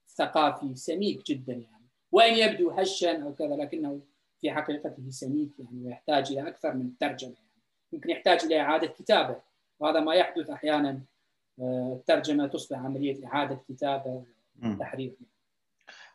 [0.09, 1.87] الثقافي سميك جدا يعني.
[2.13, 4.01] وإن يبدو هشا أو كذا لكنه
[4.41, 7.63] في حقيقته سميك يعني ويحتاج إلى أكثر من ترجمة يعني.
[7.93, 9.41] يمكن يحتاج إلى إعادة كتابة.
[9.81, 11.01] وهذا ما يحدث أحيانا.
[11.93, 14.25] الترجمة تصبح عملية إعادة كتابة
[14.81, 15.15] تحرير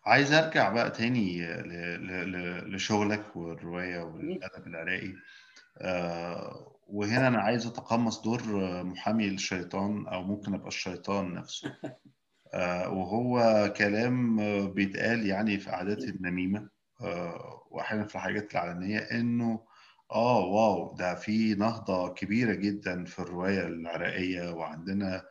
[0.06, 1.46] عايز ارجع بقى تاني
[2.76, 5.14] لشغلك والرواية والأدب العراقي.
[6.88, 8.42] وهنا أنا عايز أتقمص دور
[8.84, 11.76] محامي الشيطان أو ممكن أبقى الشيطان نفسه.
[12.98, 13.40] وهو
[13.78, 14.38] كلام
[14.74, 16.70] بيتقال يعني في قعدات النميمة.
[17.72, 19.66] وأحيانا في الحاجات العلنيه إنه
[20.12, 24.52] آه واو ده في نهضة كبيرة جدا في الرواية العراقية.
[24.54, 25.24] وعندنا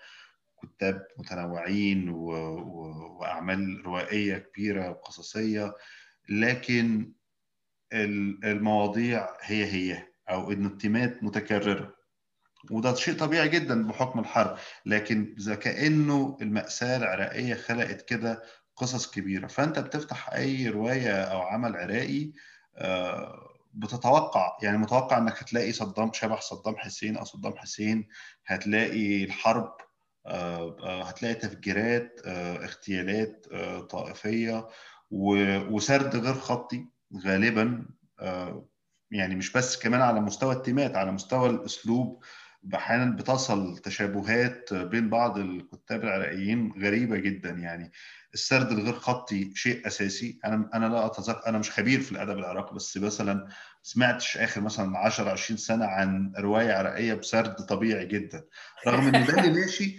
[0.66, 2.26] كتاب متنوعين و...
[2.26, 3.18] و...
[3.20, 5.74] وأعمال روائية كبيرة وقصصية
[6.28, 7.12] لكن
[8.44, 11.94] المواضيع هي هي أو إن التيمات متكررة.
[12.70, 18.42] وده شيء طبيعي جدا بحكم الحرب لكن إذا كأنه المأساة العراقية خلقت كده
[18.76, 19.46] قصص كبيرة.
[19.46, 22.32] فأنت بتفتح أي رواية أو عمل عراقي
[23.74, 28.08] بتتوقع يعني متوقع إنك هتلاقي صدام شبح صدام حسين أو صدام حسين
[28.46, 29.76] هتلاقي الحرب
[30.26, 33.46] هتلاقي تفجيرات اغتيالات
[33.90, 34.68] طائفية
[35.10, 36.86] وسرد غير خطي
[37.24, 37.86] غالبا
[39.10, 42.22] يعني مش بس كمان على مستوى التيمات على مستوى الأسلوب.
[42.74, 47.50] أحيانا بتصل تشابهات بين بعض الكتاب العراقيين غريبة جدا.
[47.50, 47.92] يعني
[48.34, 50.38] السرد الغير خطي شيء أساسي.
[50.44, 53.48] أنا أنا لا أتذكر أنا مش خبير في الأدب العراقي بس مثلا
[53.82, 58.44] سمعتش آخر مثلا 10 20 سنة عن رواية عراقيه بسرد طبيعي جدا.
[58.88, 59.98] رغم ان ده اللي ماشي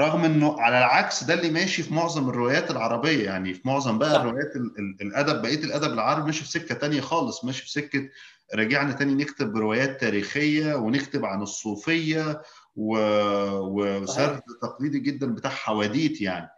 [0.00, 3.24] رغم إنه على العكس ده اللي ماشي في معظم الروايات العربية.
[3.24, 4.52] يعني في معظم بقى الروايات
[5.00, 7.44] الأدب بقية الأدب العربي ماشي في سكة تانية خالص.
[7.44, 8.08] ماشي في سكة
[8.54, 12.42] رجعنا تاني نكتب روايات تاريخية ونكتب عن الصوفية
[12.76, 12.98] و...
[13.58, 16.48] وسرد تقليدي جدا بتاع حواديت يعني.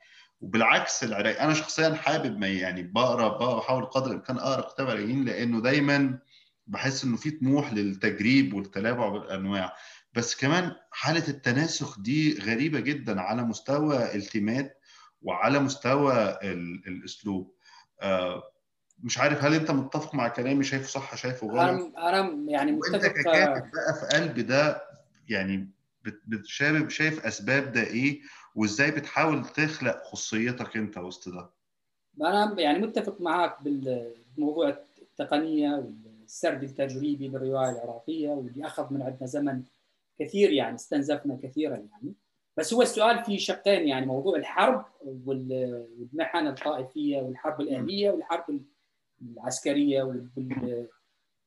[0.40, 5.60] وبالعكس العراقي أنا شخصيا حابب ما يعني بقرأ بحاول قدر الإمكان أقرأ كتاب عراقيين لأنه
[5.60, 6.18] دايما
[6.66, 9.76] بحس إنه في طموح للتجريب والتلاعب بالأنواع.
[10.14, 14.78] بس كمان حالة التناسخ دي غريبة جدا على مستوى التيمات
[15.22, 16.38] وعلى مستوى
[16.86, 17.54] الأسلوب.
[19.02, 23.06] مش عارف هل أنت متفق مع كلامي؟ شايفه صح شايفه غلط؟ أنا يعني متفق وانت
[23.06, 24.82] ككاتب بقى في قلب ده
[25.28, 25.70] يعني
[26.26, 28.20] بتشابه شايف أسباب ده إيه؟
[28.54, 31.50] وإزاي بتحاول تخلق خصوصيتك أنت وسط ده؟
[32.20, 35.76] أنا يعني متفق معاك بالموضوع التقنية
[36.34, 39.62] والسرد التجريبي للروايه العراقية واللي أخذ من عندنا زمن
[40.18, 42.14] كثير يعني استنزفنا كثيرا يعني.
[42.56, 44.84] بس هو السؤال في شقين يعني موضوع الحرب
[45.26, 48.60] والمحن الطائفية والحرب الأهلية والحرب
[49.22, 50.88] العسكرية وال...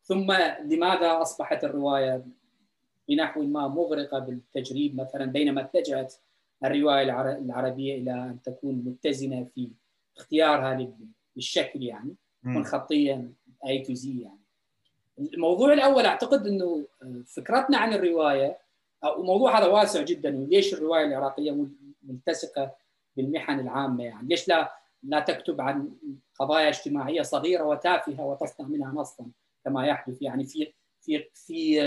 [0.04, 0.32] ثم
[0.66, 2.26] لماذا أصبحت الرواية
[3.10, 6.14] بنحو ما مغرقة بالتجريب مثلا بينما اتجهت
[6.66, 7.04] الرواية
[7.38, 9.72] العربية إلى أن تكون متزنة في
[10.18, 10.96] اختيارها
[11.36, 13.34] للشكل يعني تكون خطيا
[13.66, 14.47] اي تو زي يعني.
[15.20, 16.86] الموضوع الأول أعتقد إنه
[17.26, 18.58] فكرتنا عن الرواية
[19.04, 21.66] أو الموضوع هذا واسع جدا ليش الرواية العراقية
[22.04, 22.76] ملتصقة
[23.18, 25.92] بالمحن العامة؟ يعني ليش لا لا تكتب عن
[26.40, 29.26] قضايا اجتماعية صغيرة وتافهة وتصنع منها نصا
[29.66, 31.82] كما يحدث؟ يعني في في في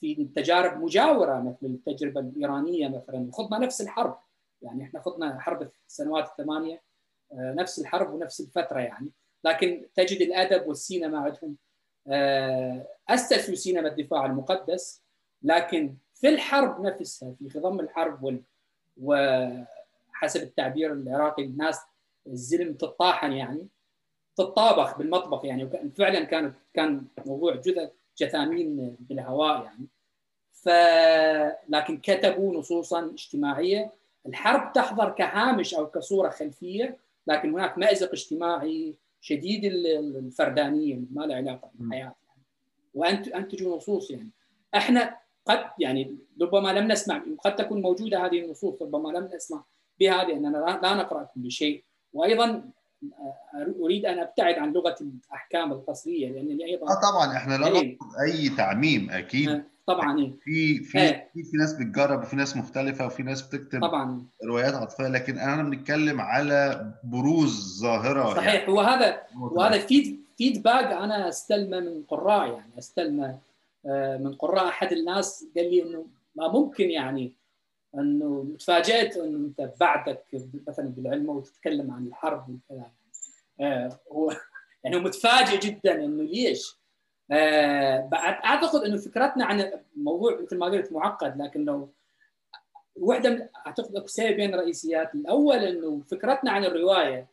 [0.00, 4.18] في تجارب مجاورة مثل التجربة الإيرانية مثلا خضنا نفس الحرب.
[4.62, 6.82] يعني إحنا خضنا حرب السنوات الثمانية
[7.34, 9.10] نفس الحرب ونفس الفترة يعني.
[9.44, 11.56] لكن تجد الأدب والسينما عندهم
[13.08, 15.02] اسسوا سينما الدفاع المقدس
[15.42, 18.42] لكن في الحرب نفسها في خضم الحرب وال
[19.02, 21.80] وحسب التعبير العراقي الناس
[22.26, 23.68] الزلم تطاحن يعني
[24.36, 29.86] تطابخ بالمطبخ يعني فعلا كانت كان موضوع جثث جثامين بالهواء يعني.
[30.52, 30.68] ف
[31.68, 33.92] لكن كتبوا نصوصا اجتماعية.
[34.26, 38.94] الحرب تحضر كهامش أو كصورة خلفية لكن هناك مأزق اجتماعي
[39.26, 42.00] شديد الفردانية ما له علاقة بالحياة.
[42.00, 42.14] يعني.
[42.94, 44.30] وانتجوا نصوص يعني.
[44.74, 49.64] إحنا قد يعني ربما لم نسمع قد تكون موجودة هذه النصوص ربما لم نسمع
[50.00, 51.84] بها لاننا لا نقرأ كل شيء.
[52.12, 52.70] وأيضا
[53.82, 58.48] أريد أن أبتعد عن لغة الأحكام القصرية لأنني أيضا آه طبعا إحنا لا نقصد أي
[58.48, 59.48] تعميم أكيد.
[59.48, 59.64] آه.
[59.86, 60.32] طبعا إيه.
[60.44, 61.30] في في إيه.
[61.34, 65.62] في, في ناس بتجرب وفي ناس مختلفة وفي ناس بتكتب طبعا روايات عاطفية لكن أنا
[65.62, 68.72] بنتكلم على بروز ظاهرة صحيح يعني.
[68.72, 73.38] وهذا وهذا فيد فيدباك أنا أستلمه من قراء يعني أستلمه
[74.20, 77.32] من قراء أحد الناس قال لي إنه ما ممكن يعني
[77.94, 80.24] إنه تفاجأت إنه أنت بعدك
[80.68, 82.90] مثلا بالعلم وتتكلم عن الحرب وكذا
[83.60, 84.32] آه، هو
[84.84, 86.76] يعني هو متفاجئ جدا إنه ليش؟
[87.30, 88.10] آه،
[88.44, 91.88] أعتقد إنه فكرتنا عن الموضوع مثل ما قلت معقد لكنه
[92.96, 97.28] واحدة أعتقد أكو سببين رئيسيات، الأول إنه فكرتنا عن الرواية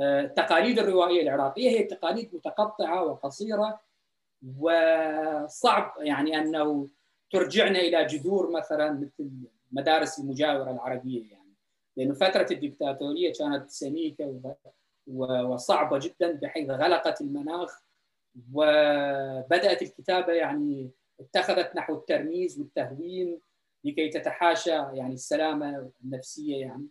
[0.00, 3.80] التقاليد آه، الروائيه العراقية هي تقاليد متقطعة وقصيرة
[4.58, 6.88] وصعب يعني أنه
[7.30, 9.30] ترجعنا إلى جذور مثلا مثل
[9.72, 11.54] المدارس المجاورة العربية يعني.
[11.96, 14.54] لأنه فترة الدكتاتورية كانت سميكة
[15.06, 17.82] وصعبة جدا بحيث غلقت المناخ
[18.52, 23.40] وبدأت الكتابة يعني اتخذت نحو الترميز والتهوين
[23.84, 26.88] لكي تتحاشى يعني السلامة النفسية يعني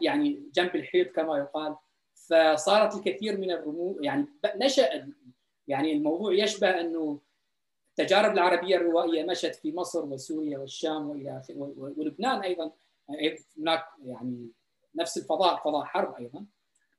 [0.00, 1.76] يعني جنب الحيط كما يقال.
[2.14, 5.12] فصارت الكثير من الرموز يعني نشأ
[5.68, 7.20] يعني الموضوع يشبه أنه
[7.90, 11.42] التجارب العربية الروائية مشت في مصر وسوريا والشام وإلى
[11.76, 12.72] ولبنان أيضا.
[13.58, 14.48] هناك يعني
[14.94, 16.46] نفس الفضاء فضاء حرب أيضا.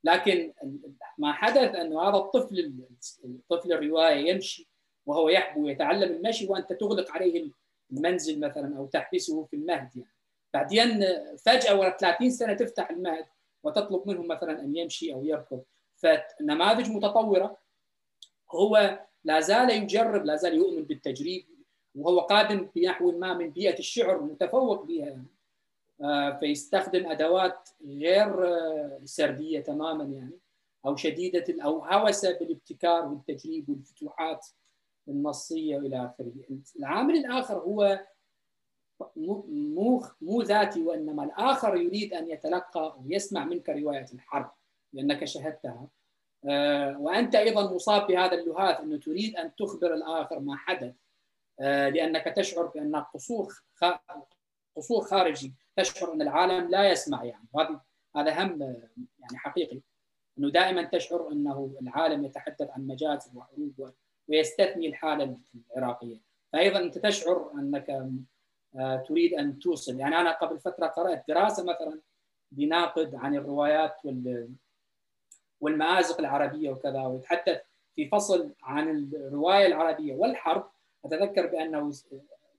[0.05, 0.53] لكن
[1.17, 2.73] ما حدث انه هذا الطفل
[3.25, 4.69] الطفل الرواية يمشي
[5.05, 7.51] وهو يحبو ويتعلم المشي وأنت تغلق عليه
[7.91, 10.15] المنزل مثلا أو تحبسه في المهد يعني.
[10.53, 11.05] بعدين
[11.45, 13.25] فجأة ورا 30 سنة تفتح المهد
[13.63, 15.63] وتطلب منه مثلا أن يمشي أو يركض.
[15.95, 17.57] فنماذج متطورة.
[18.51, 21.45] هو لا زال يجرب لا زال يؤمن بالتجريب
[21.95, 25.25] وهو قادم بنحو ما من بيئة الشعر متفوق بها يعني.
[26.39, 30.39] فيستخدم أدوات غير آه، سردية تماما يعني
[30.85, 34.47] أو شديدة أو هوسة بالابتكار والتجريب والفتوحات
[35.07, 36.33] النصية وإلى آخره.
[36.79, 38.05] العامل الآخر هو
[39.15, 44.51] مو مو ذاتي وإنما الآخر يريد أن يتلقى ويسمع منك رواية الحرب
[44.93, 45.87] لأنك شهدتها
[46.49, 50.95] آه، وأنت أيضا مصاب بهذا اللهاث إنه تريد أن تخبر الآخر ما حدث
[51.59, 53.63] لأنك تشعر بأن قصور
[54.75, 57.47] قصور خارجي تشعر أن العالم لا يسمع يعني.
[57.53, 57.81] وهذا
[58.15, 58.61] هذا هم
[59.19, 59.81] يعني حقيقي.
[60.39, 63.93] إنه دائما تشعر أنه العالم يتحدث عن مجازر وحروب
[64.27, 65.37] ويستثني الحالة
[65.77, 66.21] العراقية.
[66.53, 67.89] فايضا أنت تشعر أنك
[68.75, 69.99] آه، تريد أن توصل.
[69.99, 72.01] يعني أنا قبل فترة قرأت دراسة مثلا
[72.51, 73.95] بناقد عن الروايات
[75.61, 77.61] والمآزق العربية وكذا ويتحدث
[77.95, 80.69] في فصل عن الرواية العربية والحرب.
[81.05, 81.91] أتذكر بأنه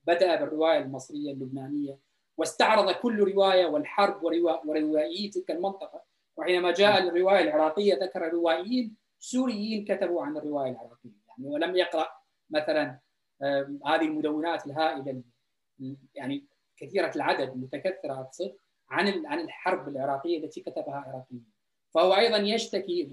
[0.07, 1.97] بدأ بالرواية المصرية اللبنانية
[2.37, 4.23] واستعرض كل رواية والحرب
[4.65, 6.03] وروائيي تلك المنطقة.
[6.37, 11.11] وحينما جاء الروايه العراقية ذكر روائيين سوريين كتبوا عن الرواية العراقية.
[11.27, 12.07] يعني ولم يقرأ
[12.49, 12.99] مثلا
[13.85, 15.23] هذه المدونات الهائلة
[16.15, 16.45] يعني
[16.77, 18.55] كثيرة العدد المتكثرة أقصد
[18.89, 21.45] عن عن الحرب العراقية التي كتبها عراقيين
[21.93, 23.11] فهو أيضا يشتكي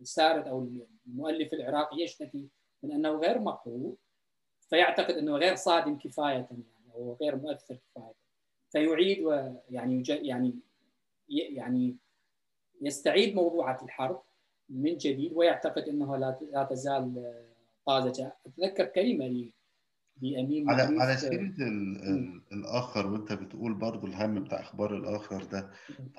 [0.00, 0.68] السارد أو
[1.06, 2.48] المؤلف العراقي يشتكي
[2.82, 3.96] من أنه غير مقروء
[4.60, 8.23] فيعتقد أنه غير صادم كفاية يعني أو غير مؤثر كفاية.
[8.74, 10.54] فيعيد ويعني يعني
[11.28, 11.96] يعني
[12.82, 14.22] يستعيد موضوعة الحرب
[14.68, 16.16] من جديد ويعتقد إنه
[16.52, 17.34] لا تزال
[17.86, 18.36] طازجة.
[18.46, 19.50] أتذكر كلمة
[20.22, 21.54] لأمين على على سيرة
[22.52, 25.70] الآخر وأنت بتقول برضو الهم بتاع أخبار الآخر ده.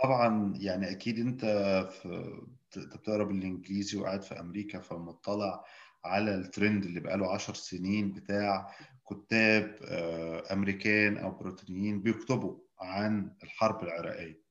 [0.04, 1.46] طبعا يعني أكيد أنت
[1.91, 2.41] في
[2.78, 5.65] بتقرأ بالإنجليزي وقاعد في أمريكا فمطلع
[6.06, 8.72] على الترند اللي بقاله 10 سنين بتاع
[9.10, 14.46] كتاب آه، أمريكان أو بريطانيين بيكتبوا عن الحرب العراقية.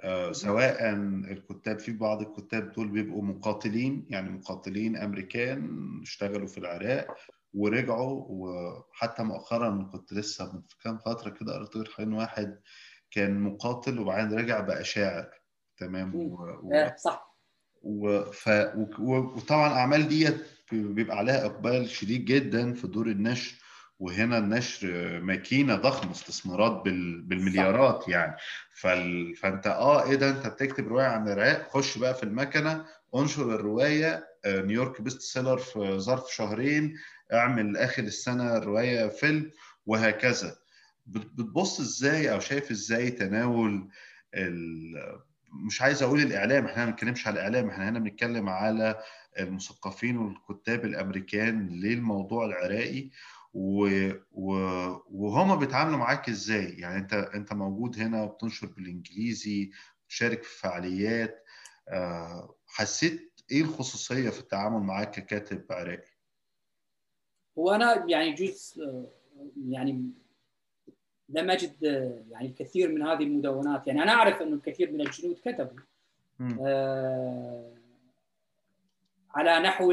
[0.00, 0.90] آه، سواء
[1.32, 5.70] الكتاب في بعض الكتاب دول بيبقوا مقاتلين يعني مقاتلين أمريكان
[6.02, 7.16] اشتغلوا في العراق
[7.54, 12.60] ورجعوا وحتى مؤخرا كنت لسه من كام فترة كده قريت غير واحد
[13.10, 15.30] كان مقاتل وبعدين رجع بقى شاعر.
[15.76, 16.20] تمام؟ و...
[16.62, 16.90] و...
[16.96, 17.36] صح.
[17.82, 18.22] و...
[18.24, 18.48] ف...
[18.98, 19.16] و...
[19.16, 23.67] وطبعا الأعمال ديت بيبقى عليها إقبال شديد جدا في دور النشر
[23.98, 24.88] وهنا النشر
[25.20, 26.82] ماكينة ضخمة استثمارات
[27.24, 28.08] بالمليارات صح.
[28.08, 28.36] يعني.
[28.74, 29.36] فال...
[29.36, 32.84] فانت آه إيه ده؟ أنت بتكتب رواية عن العراق خش بقى في المكنة
[33.16, 36.96] انشر الرواية آه، New York best seller في ظرف شهرين
[37.32, 39.50] اعمل آخر السنة روايه فيلم
[39.86, 40.56] وهكذا.
[41.06, 43.88] بتبص إزاي أو شايف إزاي تناول
[44.34, 44.94] ال...
[45.66, 48.98] مش عايز أقول الإعلام إحنا ما بنتكلمش على الإعلام إحنا هنا بنتكلم على
[49.38, 53.10] المثقفين والكتاب الأمريكان للموضوع العراقي.
[53.54, 53.88] و...
[54.32, 54.52] و...
[55.10, 59.70] وهما بيتعاملوا معاك إزاي؟ يعني أنت أنت موجود هنا بتنشر بالإنجليزي
[60.06, 61.44] بتشارك في فعاليات
[61.88, 66.18] آه، حسيت إيه الخصوصية في التعامل معاك ككاتب عراقي؟
[67.58, 69.08] هو أنا يعني جزء
[69.68, 70.12] يعني
[71.28, 71.82] لم أجد
[72.30, 73.86] يعني الكثير من هذه المدونات.
[73.86, 75.80] يعني أنا أعرف إنه الكثير من الجنود كتبوا.
[76.60, 77.74] آه
[79.34, 79.92] على نحو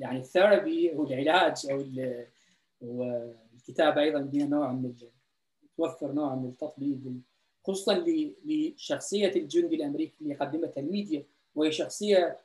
[0.00, 1.84] يعني الثيرابي أو العلاج أو
[2.80, 4.94] والكتابه أيضا فيها نوع من
[5.76, 7.22] توفر نوع من التطبيب
[7.66, 8.04] خصوصا
[8.44, 12.36] لشخصية الجندي الأمريكي اللي قدمتها الميديا وهي شخصية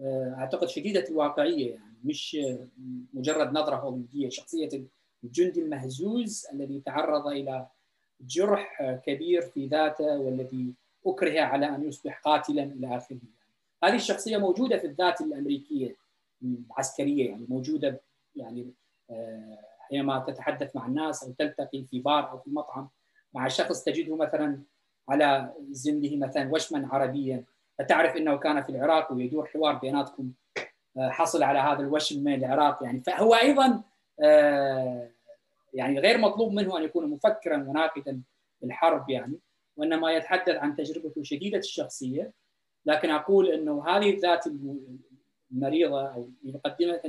[0.00, 2.36] آه، أعتقد شديدة الواقعية يعني مش
[3.14, 4.68] مجرد نظرة هوليوديه شخصية
[5.24, 7.66] الجندي المهزوز الذي تعرض إلى
[8.20, 10.74] جرح كبير في ذاته والذي
[11.06, 13.34] أكره على أن يصبح قاتلا إلى آخره يعني.
[13.84, 15.96] هذه الشخصية موجودة في الذات الأمريكية
[16.44, 18.00] العسكريه يعني موجودة
[18.36, 18.74] يعني
[19.10, 22.88] آه، حينما تتحدث مع الناس أو تلتقي في بار أو في مطعم
[23.34, 24.62] مع شخص تجده مثلا
[25.08, 27.44] على زنه مثلا وشما عربيا.
[27.78, 30.32] فتعرف إنه كان في العراق ويدور حوار بيناتكم
[30.96, 33.00] آه، حصل على هذا الوشم من العراق يعني.
[33.00, 33.82] فهو أيضا
[34.20, 35.10] آه،
[35.74, 38.22] يعني غير مطلوب منه أن يكون مفكرا وناقدا
[38.60, 39.38] بالحرب يعني
[39.76, 42.32] وإنما يتحدث عن تجربته شديدة الشخصية.
[42.86, 44.46] لكن أقول إنه هذه الذات
[45.54, 47.02] المريضه أو يقدمها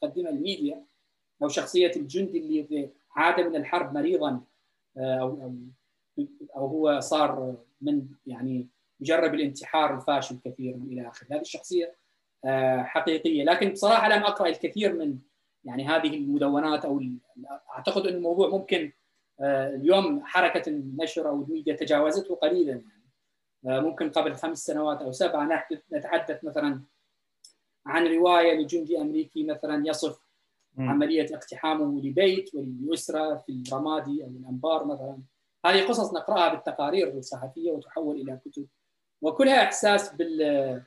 [0.00, 0.84] تقدمها الميديا
[1.42, 4.40] أو شخصية الجندي اللي عاد من الحرب مريضا
[4.96, 5.52] آه، أو
[6.56, 8.68] أو هو صار من يعني
[9.00, 11.94] يجرب الانتحار الفاشل كثيرا إلى اخره هذه الشخصية
[12.44, 13.44] آه، حقيقية.
[13.44, 15.18] لكن بصراحة لم أقرأ الكثير من
[15.64, 17.02] يعني هذه المدونات أو
[17.74, 18.92] أعتقد أن الموضوع ممكن
[19.40, 22.98] آه، اليوم حركة النشر أو الميديا تجاوزته قليلا يعني.
[23.64, 26.82] ممكن قبل خمس سنوات أو سبعة نتحدث مثلا
[27.88, 30.18] عن رواية لجندي أمريكي مثلا يصف
[30.76, 30.88] م.
[30.88, 35.18] عملية اقتحامه لبيت ولاسره في الرمادي أو الأنبار مثلا
[35.66, 38.66] هذه قصص نقرأها بالتقارير الصحفية وتحول إلى كتب
[39.22, 40.82] وكلها إحساس بال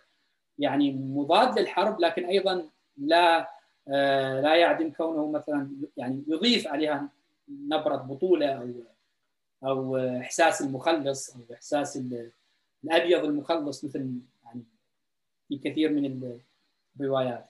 [0.59, 3.51] يعني مضاد للحرب لكن أيضا لا
[3.87, 7.09] آه، لا يعدم كونه مثلا يعني يضيف عليها
[7.49, 8.71] نبرة بطولة أو
[9.63, 12.03] أو إحساس المخلص أو إحساس
[12.83, 14.63] الأبيض المخلص مثل يعني
[15.47, 16.05] في كثير من
[16.99, 17.45] الروايات.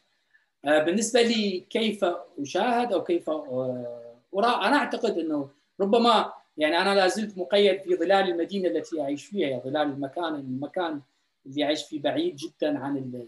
[0.66, 2.06] آه، بالنسبة لي كيف
[2.42, 5.50] أشاهد أو كيف آه، أرى أنا أعتقد إنه
[5.80, 11.02] ربما يعني أنا لا زلت مقيد في ظلال المدينة التي أعيش فيها ظلال المكان المكان
[11.46, 13.26] اللي أعيش فيه بعيد جدا عن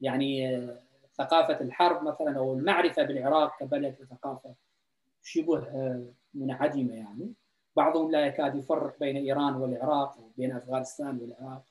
[0.00, 0.60] يعني
[1.18, 4.54] ثقافة الحرب مثلا أو المعرفة بالعراق كبلد ثقافه
[5.22, 7.32] شبه آه، منعدمة يعني
[7.76, 11.62] بعضهم لا يكاد يفرق بين إيران والعراق أو بين أفغانستان والعراق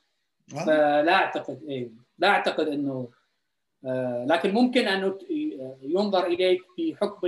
[0.53, 0.65] آه.
[0.65, 3.07] فلا أعتقد إيه لا أعتقد إنه آه،
[4.25, 5.17] لكن ممكن انه
[5.81, 7.27] ينظر إليك بحكم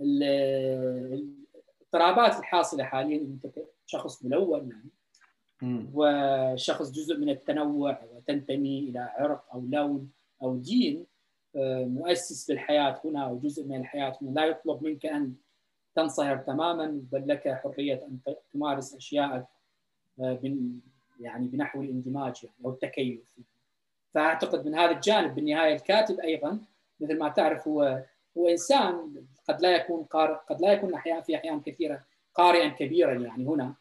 [0.00, 3.16] الاضطرابات الحاصلة حاليا.
[3.16, 3.46] أنت
[3.86, 4.90] شخص ملون يعني.
[5.94, 10.10] وشخص جزء من التنوع وتنتمي إلى عرق أو لون
[10.42, 11.06] أو دين
[11.56, 14.30] آه، مؤسس بالحياة هنا أو جزء من الحياة هنا.
[14.30, 15.34] لا يطلب منك أن
[15.94, 18.18] تنصهر تماما بل لك حرية أن
[18.52, 19.46] تمارس أشياءك
[20.20, 20.38] آه،
[21.20, 23.34] يعني بنحو الاندماج يعني أو التكيف.
[24.14, 26.58] فأعتقد من هذا الجانب بالنهاية الكاتب أيضا
[27.00, 28.04] مثل ما تعرف هو
[28.38, 33.12] هو إنسان قد لا يكون قارئ قد لا يكون أحيانا في أحيان كثيرة قارئا كبيرا
[33.12, 33.74] يعني هنا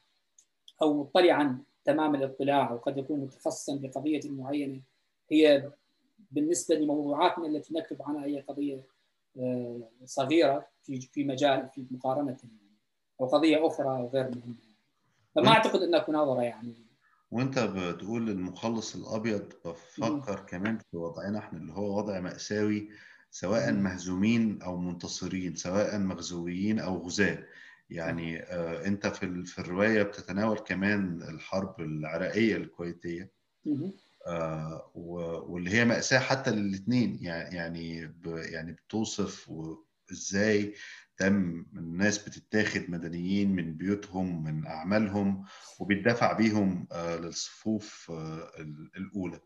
[0.81, 4.81] أو مطلعا تمام الاطلاع أو قد يكون متخصصا بقضيه معينة.
[5.31, 5.71] هي
[6.31, 8.83] بالنسبة لموضوعاتنا التي نكتب عنها هي قضية
[9.39, 12.37] آه، صغيرة في في مجال في مقارنة
[13.21, 14.55] أو قضية أخرى غير مهمة.
[15.35, 16.73] فما أعتقد أن هناك نظره يعني
[17.31, 22.89] وانت بتقول المخلص الأبيض بفكر كمان في وضعنا إحنا اللي هو وضع مأساوي
[23.31, 27.43] سواء مهزومين أو منتصرين سواء مغزويين أو غزاة.
[27.89, 33.31] يعني آه انت في في الرواية بتتناول كمان الحرب العراقية الكويتية.
[34.27, 39.51] آه واللي هي مأساة حتى للاثنين يعني يعني بتوصف
[40.11, 40.75] إزاي
[41.17, 45.45] تم الناس بتتاخد مدنيين من بيوتهم من أعمالهم
[45.79, 48.51] وبيدفع بيهم آه للصفوف آه
[48.97, 49.39] الأولى.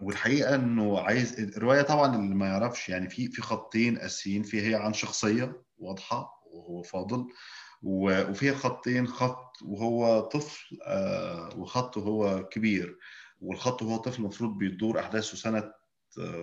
[0.00, 4.74] والحقيقة إنه عايز الرواية طبعا اللي ما يعرفش يعني في في خطين اساسيين فيها هي
[4.74, 7.26] عن شخصية واضحة وهو فاضل
[7.82, 12.98] وفيها خطين خط وهو طفل آه، وخط وهو كبير
[13.40, 15.72] والخط وهو طفل المفروض بيدور أحداثه سنة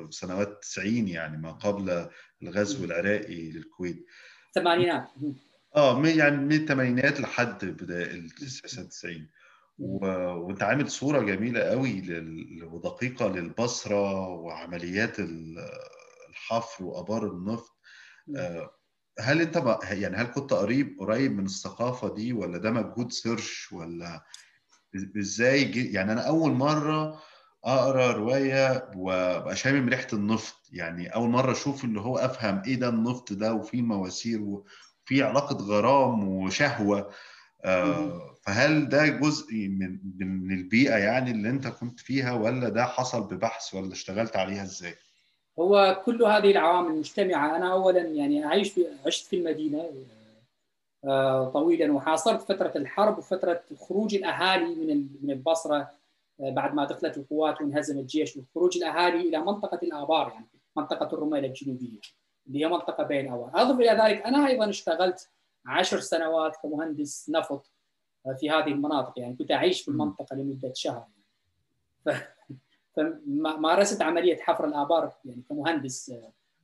[0.10, 2.10] سنوات 90 يعني ما قبل
[2.44, 4.06] الغزو العراقي للكويت.
[4.48, 5.08] الثمانينات
[5.76, 9.30] آه يعني من الثمانينات لحد بداية ال 99
[9.80, 10.06] و...
[10.36, 12.64] وانت عامل صورة جميلة قوي لل...
[12.64, 15.16] ودقيقة للبصرة وعمليات
[16.30, 17.76] الحفر وآبار النفط.
[19.20, 19.80] هل انت.
[19.92, 24.26] يعني هل كنت قريب قريب من الثقافة دي ولا ده مجهود سيرش ولا
[25.18, 25.92] إزاي.
[25.92, 27.22] يعني أنا أول مرة
[27.66, 30.56] أقرأ رواية وأبقى شامم ريحة النفط.
[30.74, 35.56] يعني أول مرة أشوف اللي هو أفهم إيه ده النفط ده وفي مواسير وفي علاقة
[35.66, 37.10] غرام وشهوة.
[37.66, 43.24] آه فهل ده جزء من من البيئة يعني اللي أنت كنت فيها ولا ده حصل
[43.28, 44.96] ببحث ولا اشتغلت عليها إزاي؟
[45.60, 49.90] هو كل هذه العوامل مجتمعه أنا اولا يعني أعيش في عشت في المدينة
[51.06, 55.90] آه طويلا وحاصرت فترة الحرب وفترة خروج الأهالي من من البصرة.
[56.40, 62.00] بعد ما دخلت القوات وانهزم الجيش وخروج الأهالي إلى منطقة الآبار يعني منطقة الرميله الجنوبية
[62.48, 65.30] اللي هي منطقة بين الابار أضف إلى ذلك أنا أيضا اشتغلت
[65.66, 67.72] عشر سنوات كمهندس نفط
[68.40, 71.08] في هذه المناطق يعني كنت أعيش في المنطقة لمدة شهر.
[72.06, 72.22] يعني.
[72.96, 76.14] فمارست عملية حفر الآبار يعني كمهندس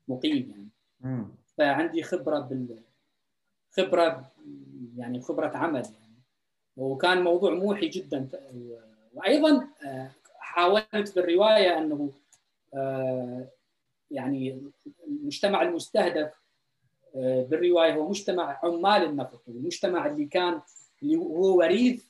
[0.08, 0.70] مقيم يعني.
[1.58, 2.80] فعندي خبرة بال
[3.72, 4.32] خبرة
[4.98, 6.22] يعني خبرة عمل يعني.
[6.78, 8.28] وكان موضوع موحي جدا
[9.14, 9.68] وأيضا
[10.40, 12.12] حاولت بالرواية أنه
[14.12, 14.72] يعني
[15.08, 16.42] المجتمع المستهدف
[17.16, 20.62] بالرواية هو مجتمع عمال النفط المجتمع اللي كان
[21.04, 22.06] اللي هو وريث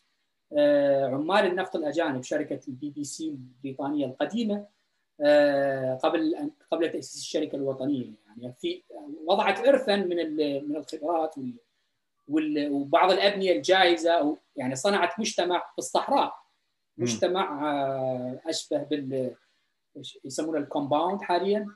[1.14, 4.66] عمال النفط الأجانب شركة ال BPC البريطانية القديمة
[6.04, 8.12] قبل قبل تأسيس الشركة الوطنية.
[8.28, 8.84] يعني في
[9.26, 10.36] وضعت ارثا من
[10.70, 11.36] من الخبرات
[12.28, 16.41] وبعض الأبنية الجاهزة يعني صنعت مجتمع في الصحراء.
[16.98, 17.72] مجتمع
[18.46, 19.36] أشبه بال
[20.26, 21.68] يسمونه الكومباوند حاليا.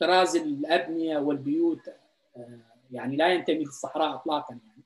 [0.00, 1.80] طراز الأبنية والبيوت
[2.90, 4.82] يعني لا ينتمي للصحراء اطلاقا يعني.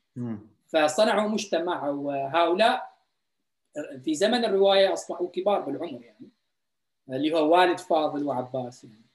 [0.66, 2.90] فصنعوا مجتمع وهؤلاء
[4.04, 6.30] في زمن الرواية أصبحوا كبار بالعمر يعني
[7.10, 9.06] اللي هو والد فاضل وعباس يعني.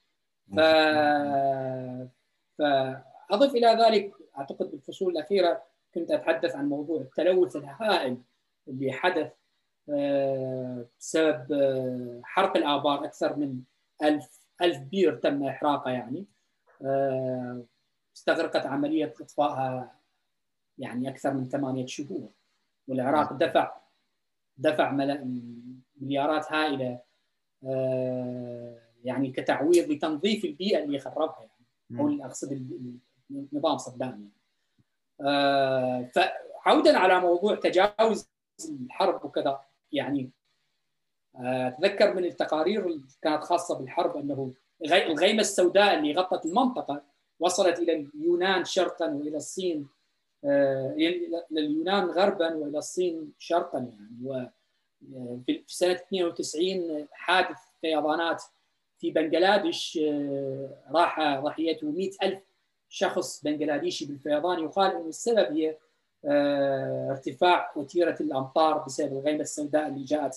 [0.47, 0.59] ف
[2.57, 5.63] فأضف إلى ذلك أعتقد بالفصول الأخيرة
[5.95, 8.17] كنت أتحدث عن موضوع التلوث الهائل
[8.67, 9.33] اللي حدث
[10.99, 11.47] بسبب
[12.23, 13.61] حرق الآبار أكثر من
[14.03, 16.25] ألف ألف بير تم احراقها يعني.
[18.15, 19.99] استغرقت عملية إطفائها
[20.77, 22.29] يعني أكثر من ثمانية شهور
[22.87, 23.77] والعراق دفع
[24.57, 24.91] دفع
[26.01, 26.99] مليارات هائلة
[29.03, 31.49] يعني كتعويض لتنظيف البيئة اللي خربها
[31.91, 32.01] يعني.
[32.01, 32.79] أو أقصد
[33.53, 34.44] نظام صدام يعني.
[36.15, 38.27] فعودا على موضوع تجاوز
[38.69, 39.61] الحرب وكذا
[39.91, 40.29] يعني
[41.35, 44.53] أتذكر من التقارير اللي كانت خاصة بالحرب أنه
[44.85, 47.01] الغيمة السوداء اللي غطت المنطقة
[47.39, 49.87] وصلت إلى اليونان شرقا وإلى الصين
[50.43, 54.49] إلى اليونان غربا وإلى الصين شرقا يعني
[55.13, 58.43] وفي سنة 92 حادث فيضانات
[58.99, 59.99] في بنغلاديش
[60.91, 62.39] راح ضحيته 100 ألف
[62.95, 65.77] شخص بنغلاديشي بالفيضان يقال أن السبب هي
[67.11, 70.35] ارتفاع وتيرة الأمطار بسبب الغيمة السوداء اللي جاءت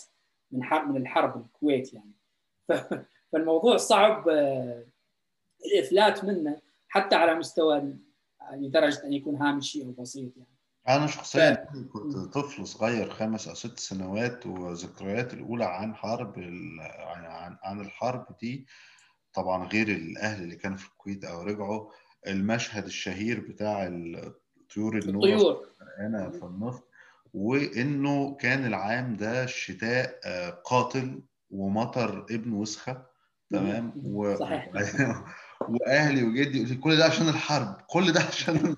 [0.50, 2.12] من حرب من الحرب الكويت يعني.
[3.32, 4.28] فالموضوع صعب
[5.66, 7.96] الإفلات منه حتى على مستوى
[8.52, 10.48] لدرجة أن يكون هامشي أو بسيط يعني.
[10.88, 11.92] أنا شخصيا ف...
[11.92, 18.66] كنت طفل صغير خمس أو ست سنوات وذكرياتي الأولى عن حرب عن عن الحرب دي
[19.32, 21.90] طبعا غير الأهل اللي كانوا في الكويت أو رجعوا.
[22.28, 25.68] المشهد الشهير بتاع الطيور الطيور.
[25.98, 26.88] أنا في النفط
[27.34, 30.20] وإنه كان العام ده الشتاء
[30.64, 33.06] قاتل ومطر ابن وسخة
[33.50, 34.36] تمام؟ و...
[34.36, 34.70] صحيح.
[35.68, 38.76] وأهلي وجدي كل ده عشان الحرب كل ده عشان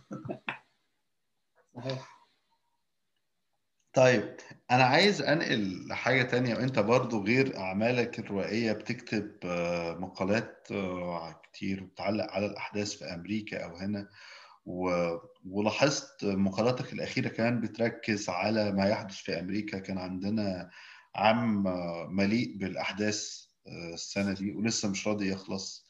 [1.76, 2.20] صحيح.
[3.92, 4.36] طيب
[4.70, 6.54] أنا عايز أنقل لحاجة تانية.
[6.54, 9.32] وانت برضو غير أعمالك الروائية بتكتب
[10.00, 10.68] مقالات
[11.42, 14.08] كتير وبتعلق على الأحداث في أمريكا أو هنا
[14.66, 14.90] و...
[15.46, 19.78] ولاحظت مقالاتك الأخيرة كمان بتركز على ما يحدث في أمريكا.
[19.78, 20.70] كان عندنا
[21.14, 21.62] عام
[22.16, 23.44] مليء بالأحداث
[23.94, 25.86] السنة دي ولسه مش راضي يخلص.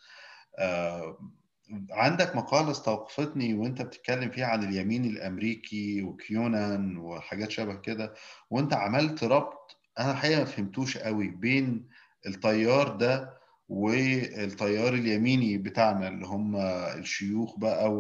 [1.91, 8.15] عندك مقالة استوقفتني وانت بتتكلم فيها عن اليمين الأمريكي وكيونان وحاجات شبه كده
[8.51, 11.89] وانت عملت ربط أنا الحقيقة ما فهمتوش قوي بين
[12.27, 17.93] التيار ده والتيار اليميني بتاعنا اللي هم الشيوخ بقى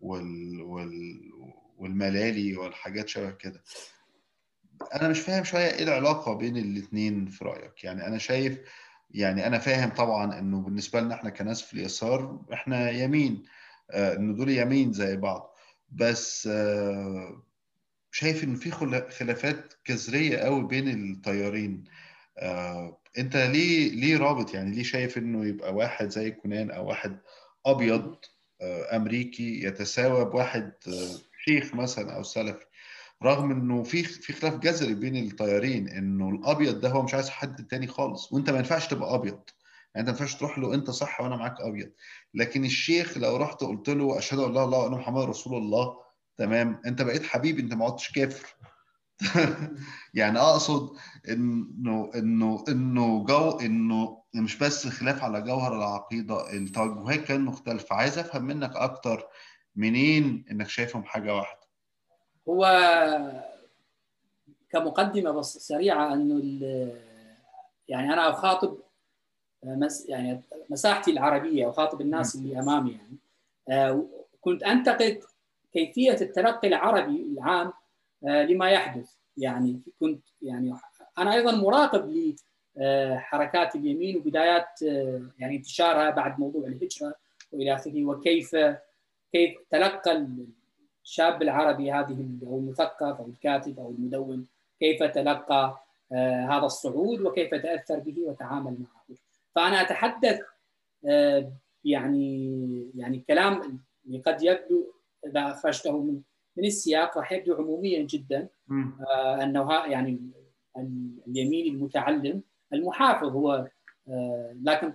[0.00, 0.62] وال...
[0.62, 1.20] وال...
[1.78, 3.62] والملالي والحاجات شبه كده.
[4.94, 8.58] أنا مش فاهم شوية إيه العلاقة بين الاتنين في رأيك؟ يعني أنا شايف
[9.10, 13.44] يعني أنا فاهم طبعا إنه بالنسبة لنا إحنا كناس في اليسار إحنا يمين
[13.90, 15.54] آه إنه دول يمين زي بعض.
[15.92, 17.42] بس آه
[18.10, 18.70] شايف ان في
[19.10, 21.84] خلافات جذرية قوي بين الطيارين.
[22.38, 27.18] آه، أنت ليه ليه رابط؟ يعني ليه شايف إنه يبقى واحد زي كونان أو واحد
[27.66, 28.16] أبيض
[28.92, 30.72] أمريكي يتساوى بواحد
[31.44, 32.64] شيخ مثلا أو سلفي
[33.22, 37.66] رغم إنه في في خلاف جذري بين الطيارين إنه الأبيض ده هو مش عايز حد
[37.66, 39.40] تاني خالص وأنت ما ينفعش تبقى أبيض.
[39.94, 41.90] يعني أنت ما ينفعش تروح له أنت صح وأنا معاك أبيض.
[42.34, 45.96] لكن الشيخ لو رحت قلت له أشهد أن لا إله إلا الله محمد رسول الله
[46.38, 48.56] تمام؟ أنت بقيت حبيبي أنت ما عدتش كافر.
[50.14, 50.96] يعني أقصد
[51.28, 57.96] إنه إنه إنه جو إنه مش بس خلاف على جوهر العقيدة التوجهات كانت مختلفة.
[57.96, 59.26] عايز أفهم منك أكتر
[59.76, 61.63] منين إنك شايفهم حاجة واحدة؟
[62.48, 62.66] هو
[64.70, 66.40] كمقدمة بس سريعة أنه
[67.88, 68.78] يعني أنا أخاطب
[69.64, 70.40] مس يعني
[70.70, 73.18] مساحتي العربية اخاطب الناس اللي أمامي يعني.
[73.68, 74.06] آه،
[74.40, 75.20] كنت أنتقد
[75.72, 77.72] كيفية التلقي العربي العام
[78.24, 79.14] آه، لما يحدث.
[79.36, 80.74] يعني كنت يعني
[81.18, 82.34] أنا أيضا مراقب
[82.76, 87.14] لحركات اليمين وبدايات آه، يعني انتشارها بعد موضوع الهجرة
[87.52, 88.56] وإلى آخره وكيف
[89.32, 90.26] كيف تلقى
[91.04, 94.46] الشاب العربي هذه أو المثقف أو الكاتب أو المدون
[94.80, 99.16] كيف تلقى آه، هذا الصعود وكيف تأثر به وتعامل معه.
[99.54, 100.40] فأنا أتحدث
[101.84, 103.80] يعني يعني كلام
[104.26, 104.92] قد يبدو
[105.26, 106.20] إذا أخرجته من
[106.56, 108.48] من السياق راح يبدو عموميا جدا.
[109.10, 110.30] آه أنه يعني
[111.28, 112.42] اليمين المتعلم
[112.72, 113.68] المحافظ هو
[114.08, 114.92] آه لكن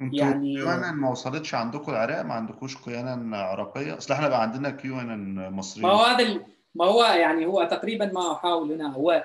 [0.00, 4.68] يعني كيو ما وصلتش عندكم العراق؟ ما عندكوش قيانا عراقية؟ أصل إحنا بقى عندنا
[5.14, 6.40] ان مصريه ما هو هذا
[6.74, 9.24] ما هو يعني هو تقريبا ما أحاول هنا هو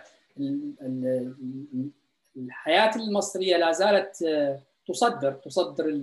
[2.38, 6.02] الحياة المصرية لا زالت آه، تصدر تصدر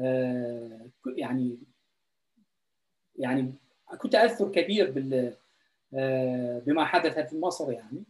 [0.00, 0.80] آه،
[1.16, 1.58] يعني
[3.16, 3.54] يعني
[3.90, 5.32] اكو تاثر كبير بال
[5.94, 8.04] آه، بما حدث في مصر يعني.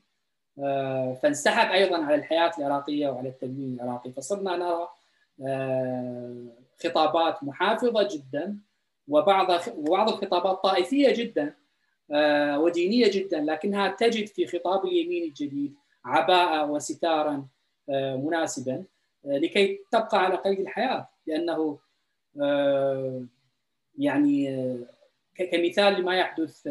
[1.23, 4.13] فانسحب أيضا على الحياة العراقية وعلى التدوين العراقي.
[4.13, 4.89] فصرنا نرى
[6.83, 8.59] خطابات محافظة جدا
[9.09, 11.55] وبعض وبعض الخطابات طائفية جدا
[12.57, 15.75] ودينية جدا لكنها تجد في خطاب اليمين الجديد
[16.05, 17.47] عباءه وستارا
[17.89, 18.85] مناسبا
[19.25, 21.79] لكي تبقى على قيد الحياة لأنه
[23.99, 24.69] يعني
[25.35, 26.69] كمثال لما يحدث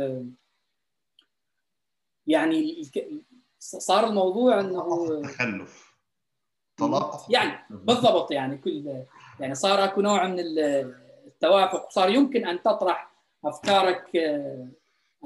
[2.28, 2.82] يعني
[3.60, 5.91] صار الموضوع إنه تخلف.
[6.78, 7.26] طلاق.
[7.30, 9.04] يعني بالضبط يعني كل
[9.40, 13.12] يعني صار اكو نوع من التوافق صار يمكن ان تطرح
[13.46, 14.10] افكارك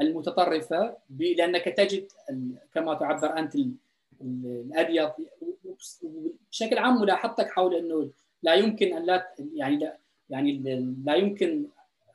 [0.02, 2.08] المتطرفة لأنك تجد
[2.74, 3.56] كما تعبر أنت
[4.22, 5.12] الأبيض
[6.52, 8.10] بشكل عام ملاحظتك حول إنه
[8.44, 9.98] لا يمكن أن لا يعني لا
[10.30, 10.52] يعني
[11.06, 11.66] لا يمكن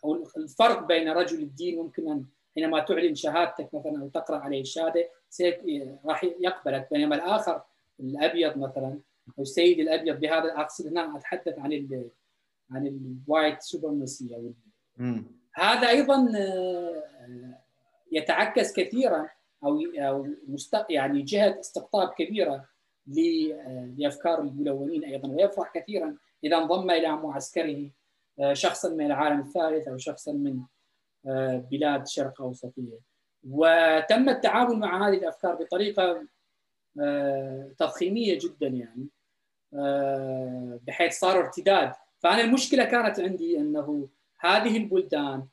[0.04, 2.24] أو الفرق بين رجل الدين ممكن أن
[2.54, 5.08] حينما تعلن شهادتك مثلا أو تقرأ عليه الشهادة
[6.04, 6.88] راح يقبلك.
[6.92, 7.62] بينما الآخر
[8.00, 8.98] الأبيض مثلا
[9.38, 12.10] السيد الأبيض بهذا اقصد هنا أتحدث عن ال
[12.70, 14.52] عن ال white supremacy أو
[15.54, 17.02] هذا أيضا آه،
[18.12, 19.28] يتعكس كثيرا
[19.64, 20.26] أو أو
[20.90, 22.68] يعني جهة استقطاب كبيرة
[23.98, 27.90] لأفكار الملونين أيضا ويفرح كثيرا إذا انضم إلى معسكره
[28.40, 30.60] آه، شخصا من العالم الثالث أو شخصا من
[31.26, 32.98] آه، بلاد شرق أوسطية.
[33.50, 36.26] وتم التعامل مع هذه الأفكار بطريقة
[37.00, 39.08] آه، تضخيمية جدا يعني.
[40.86, 41.92] بحيث صار ارتداد.
[42.18, 44.08] فأنا المشكلة كانت عندي إنه
[44.40, 45.46] هذه البلدان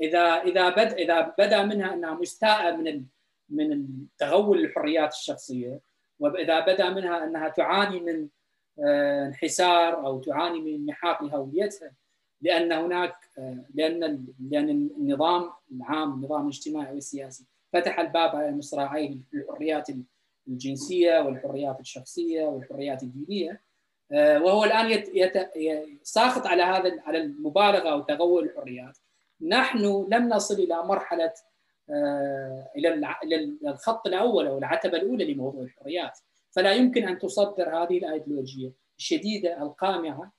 [0.00, 3.04] إذا إذا بدا إذا بدا منها أنها مستاءة من
[3.48, 3.88] من
[4.18, 5.80] تغول الحريات الشخصية
[6.18, 8.28] وإذا بدا منها أنها تعاني من
[8.84, 11.92] آه، انحسار أو تعاني من انمحاق لهويتها
[12.40, 19.90] لأن هناك آه، لأن لأن النظام العام النظام الاجتماعي والسياسي فتح الباب على المصراعين الحريات
[20.48, 23.60] الجنسية والحريات الشخصية والحريات الدينية.
[24.12, 25.50] آه، وهو الآن يت يت
[26.02, 28.98] ساخط على هذا على المبالغة وتغول الحريات.
[29.40, 31.32] نحن لم نصل إلى مرحلة
[32.76, 36.18] إلى الخط الأول أو العتبة الأولى لموضوع الحريات.
[36.50, 40.32] فلا يمكن أن تصدر هذه الأيديولوجية الشديدة القامعة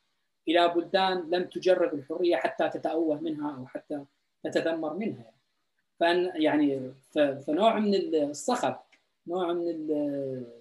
[0.47, 4.06] إلى بلدان لم تجرب الحرية حتى تتأوه منها أو حتى
[4.43, 5.34] تتذمر منها.
[5.99, 6.93] فان يعني
[7.47, 8.76] فنوع من الصخب
[9.28, 9.88] نوع من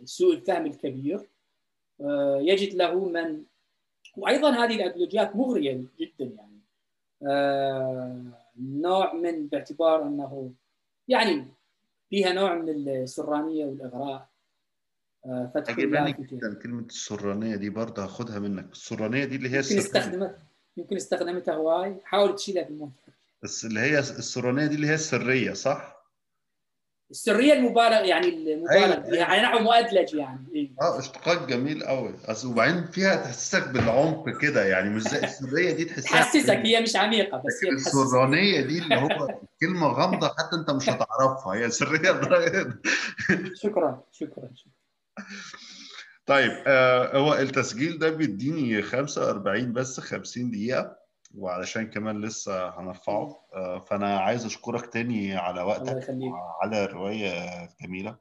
[0.04, 1.28] سوء الفهم الكبير.
[2.00, 3.42] آه، يجد له من
[4.16, 6.60] وأيضا هذه الأيديولوجيات مغرية جدا يعني.
[7.22, 8.22] آه،
[8.60, 10.52] نوع من باعتبار أنه
[11.08, 11.46] يعني
[12.10, 14.28] فيها نوع من السرانية والإغراء.
[15.26, 18.72] آه، فتح عجباني جدا كلمة السرانية دي برضه هاخدها منك.
[18.72, 20.38] السرانية دي اللي هي يمكن استخدمت
[20.76, 21.96] يمكن استخدمتها هواي.
[22.04, 22.90] حاول تشيلها بالموت
[23.42, 25.91] بس اللي هي السرانية دي اللي هي السرية صح؟
[27.12, 29.16] السرية المبالغ يعني المبالغ أيوة.
[29.16, 30.46] يعني نحو مؤدلج يعني.
[30.54, 35.84] إيه؟ آه اشتقاق جميل قوي وبعدين فيها تحسسك بالعمق كده يعني مش زي السرية دي
[35.84, 40.70] تحسها تحسسك هي مش عميقة بس هي السرانيه دي اللي هو كلمة غامضة حتى أنت
[40.70, 41.54] مش هتعرفها.
[41.54, 42.12] هي سرية
[43.62, 44.72] شكرا شكرا شكرا.
[46.26, 51.01] طيب آه هو التسجيل ده بيديني 45 بس 50 دقيقة.
[51.35, 53.47] وعلشان كمان لسه هنرفعه.
[53.55, 56.11] آه فأنا عايز أشكرك تاني على وقتك
[56.62, 57.30] على الرواية
[57.64, 58.16] الجميلة.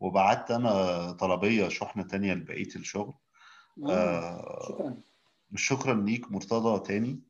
[0.00, 3.14] وبعت أنا طلبية شحنة تانية لبقية الشغل.
[3.88, 4.96] آه شكرا.
[5.54, 7.20] شكرا ليك مرتضى تاني.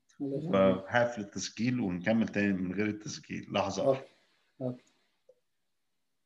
[0.53, 3.47] فهقفل التسجيل ونكمل تاني من غير التسجيل.
[3.53, 3.87] لحظة.
[3.87, 4.01] أوكي.
[4.62, 4.85] أوكي.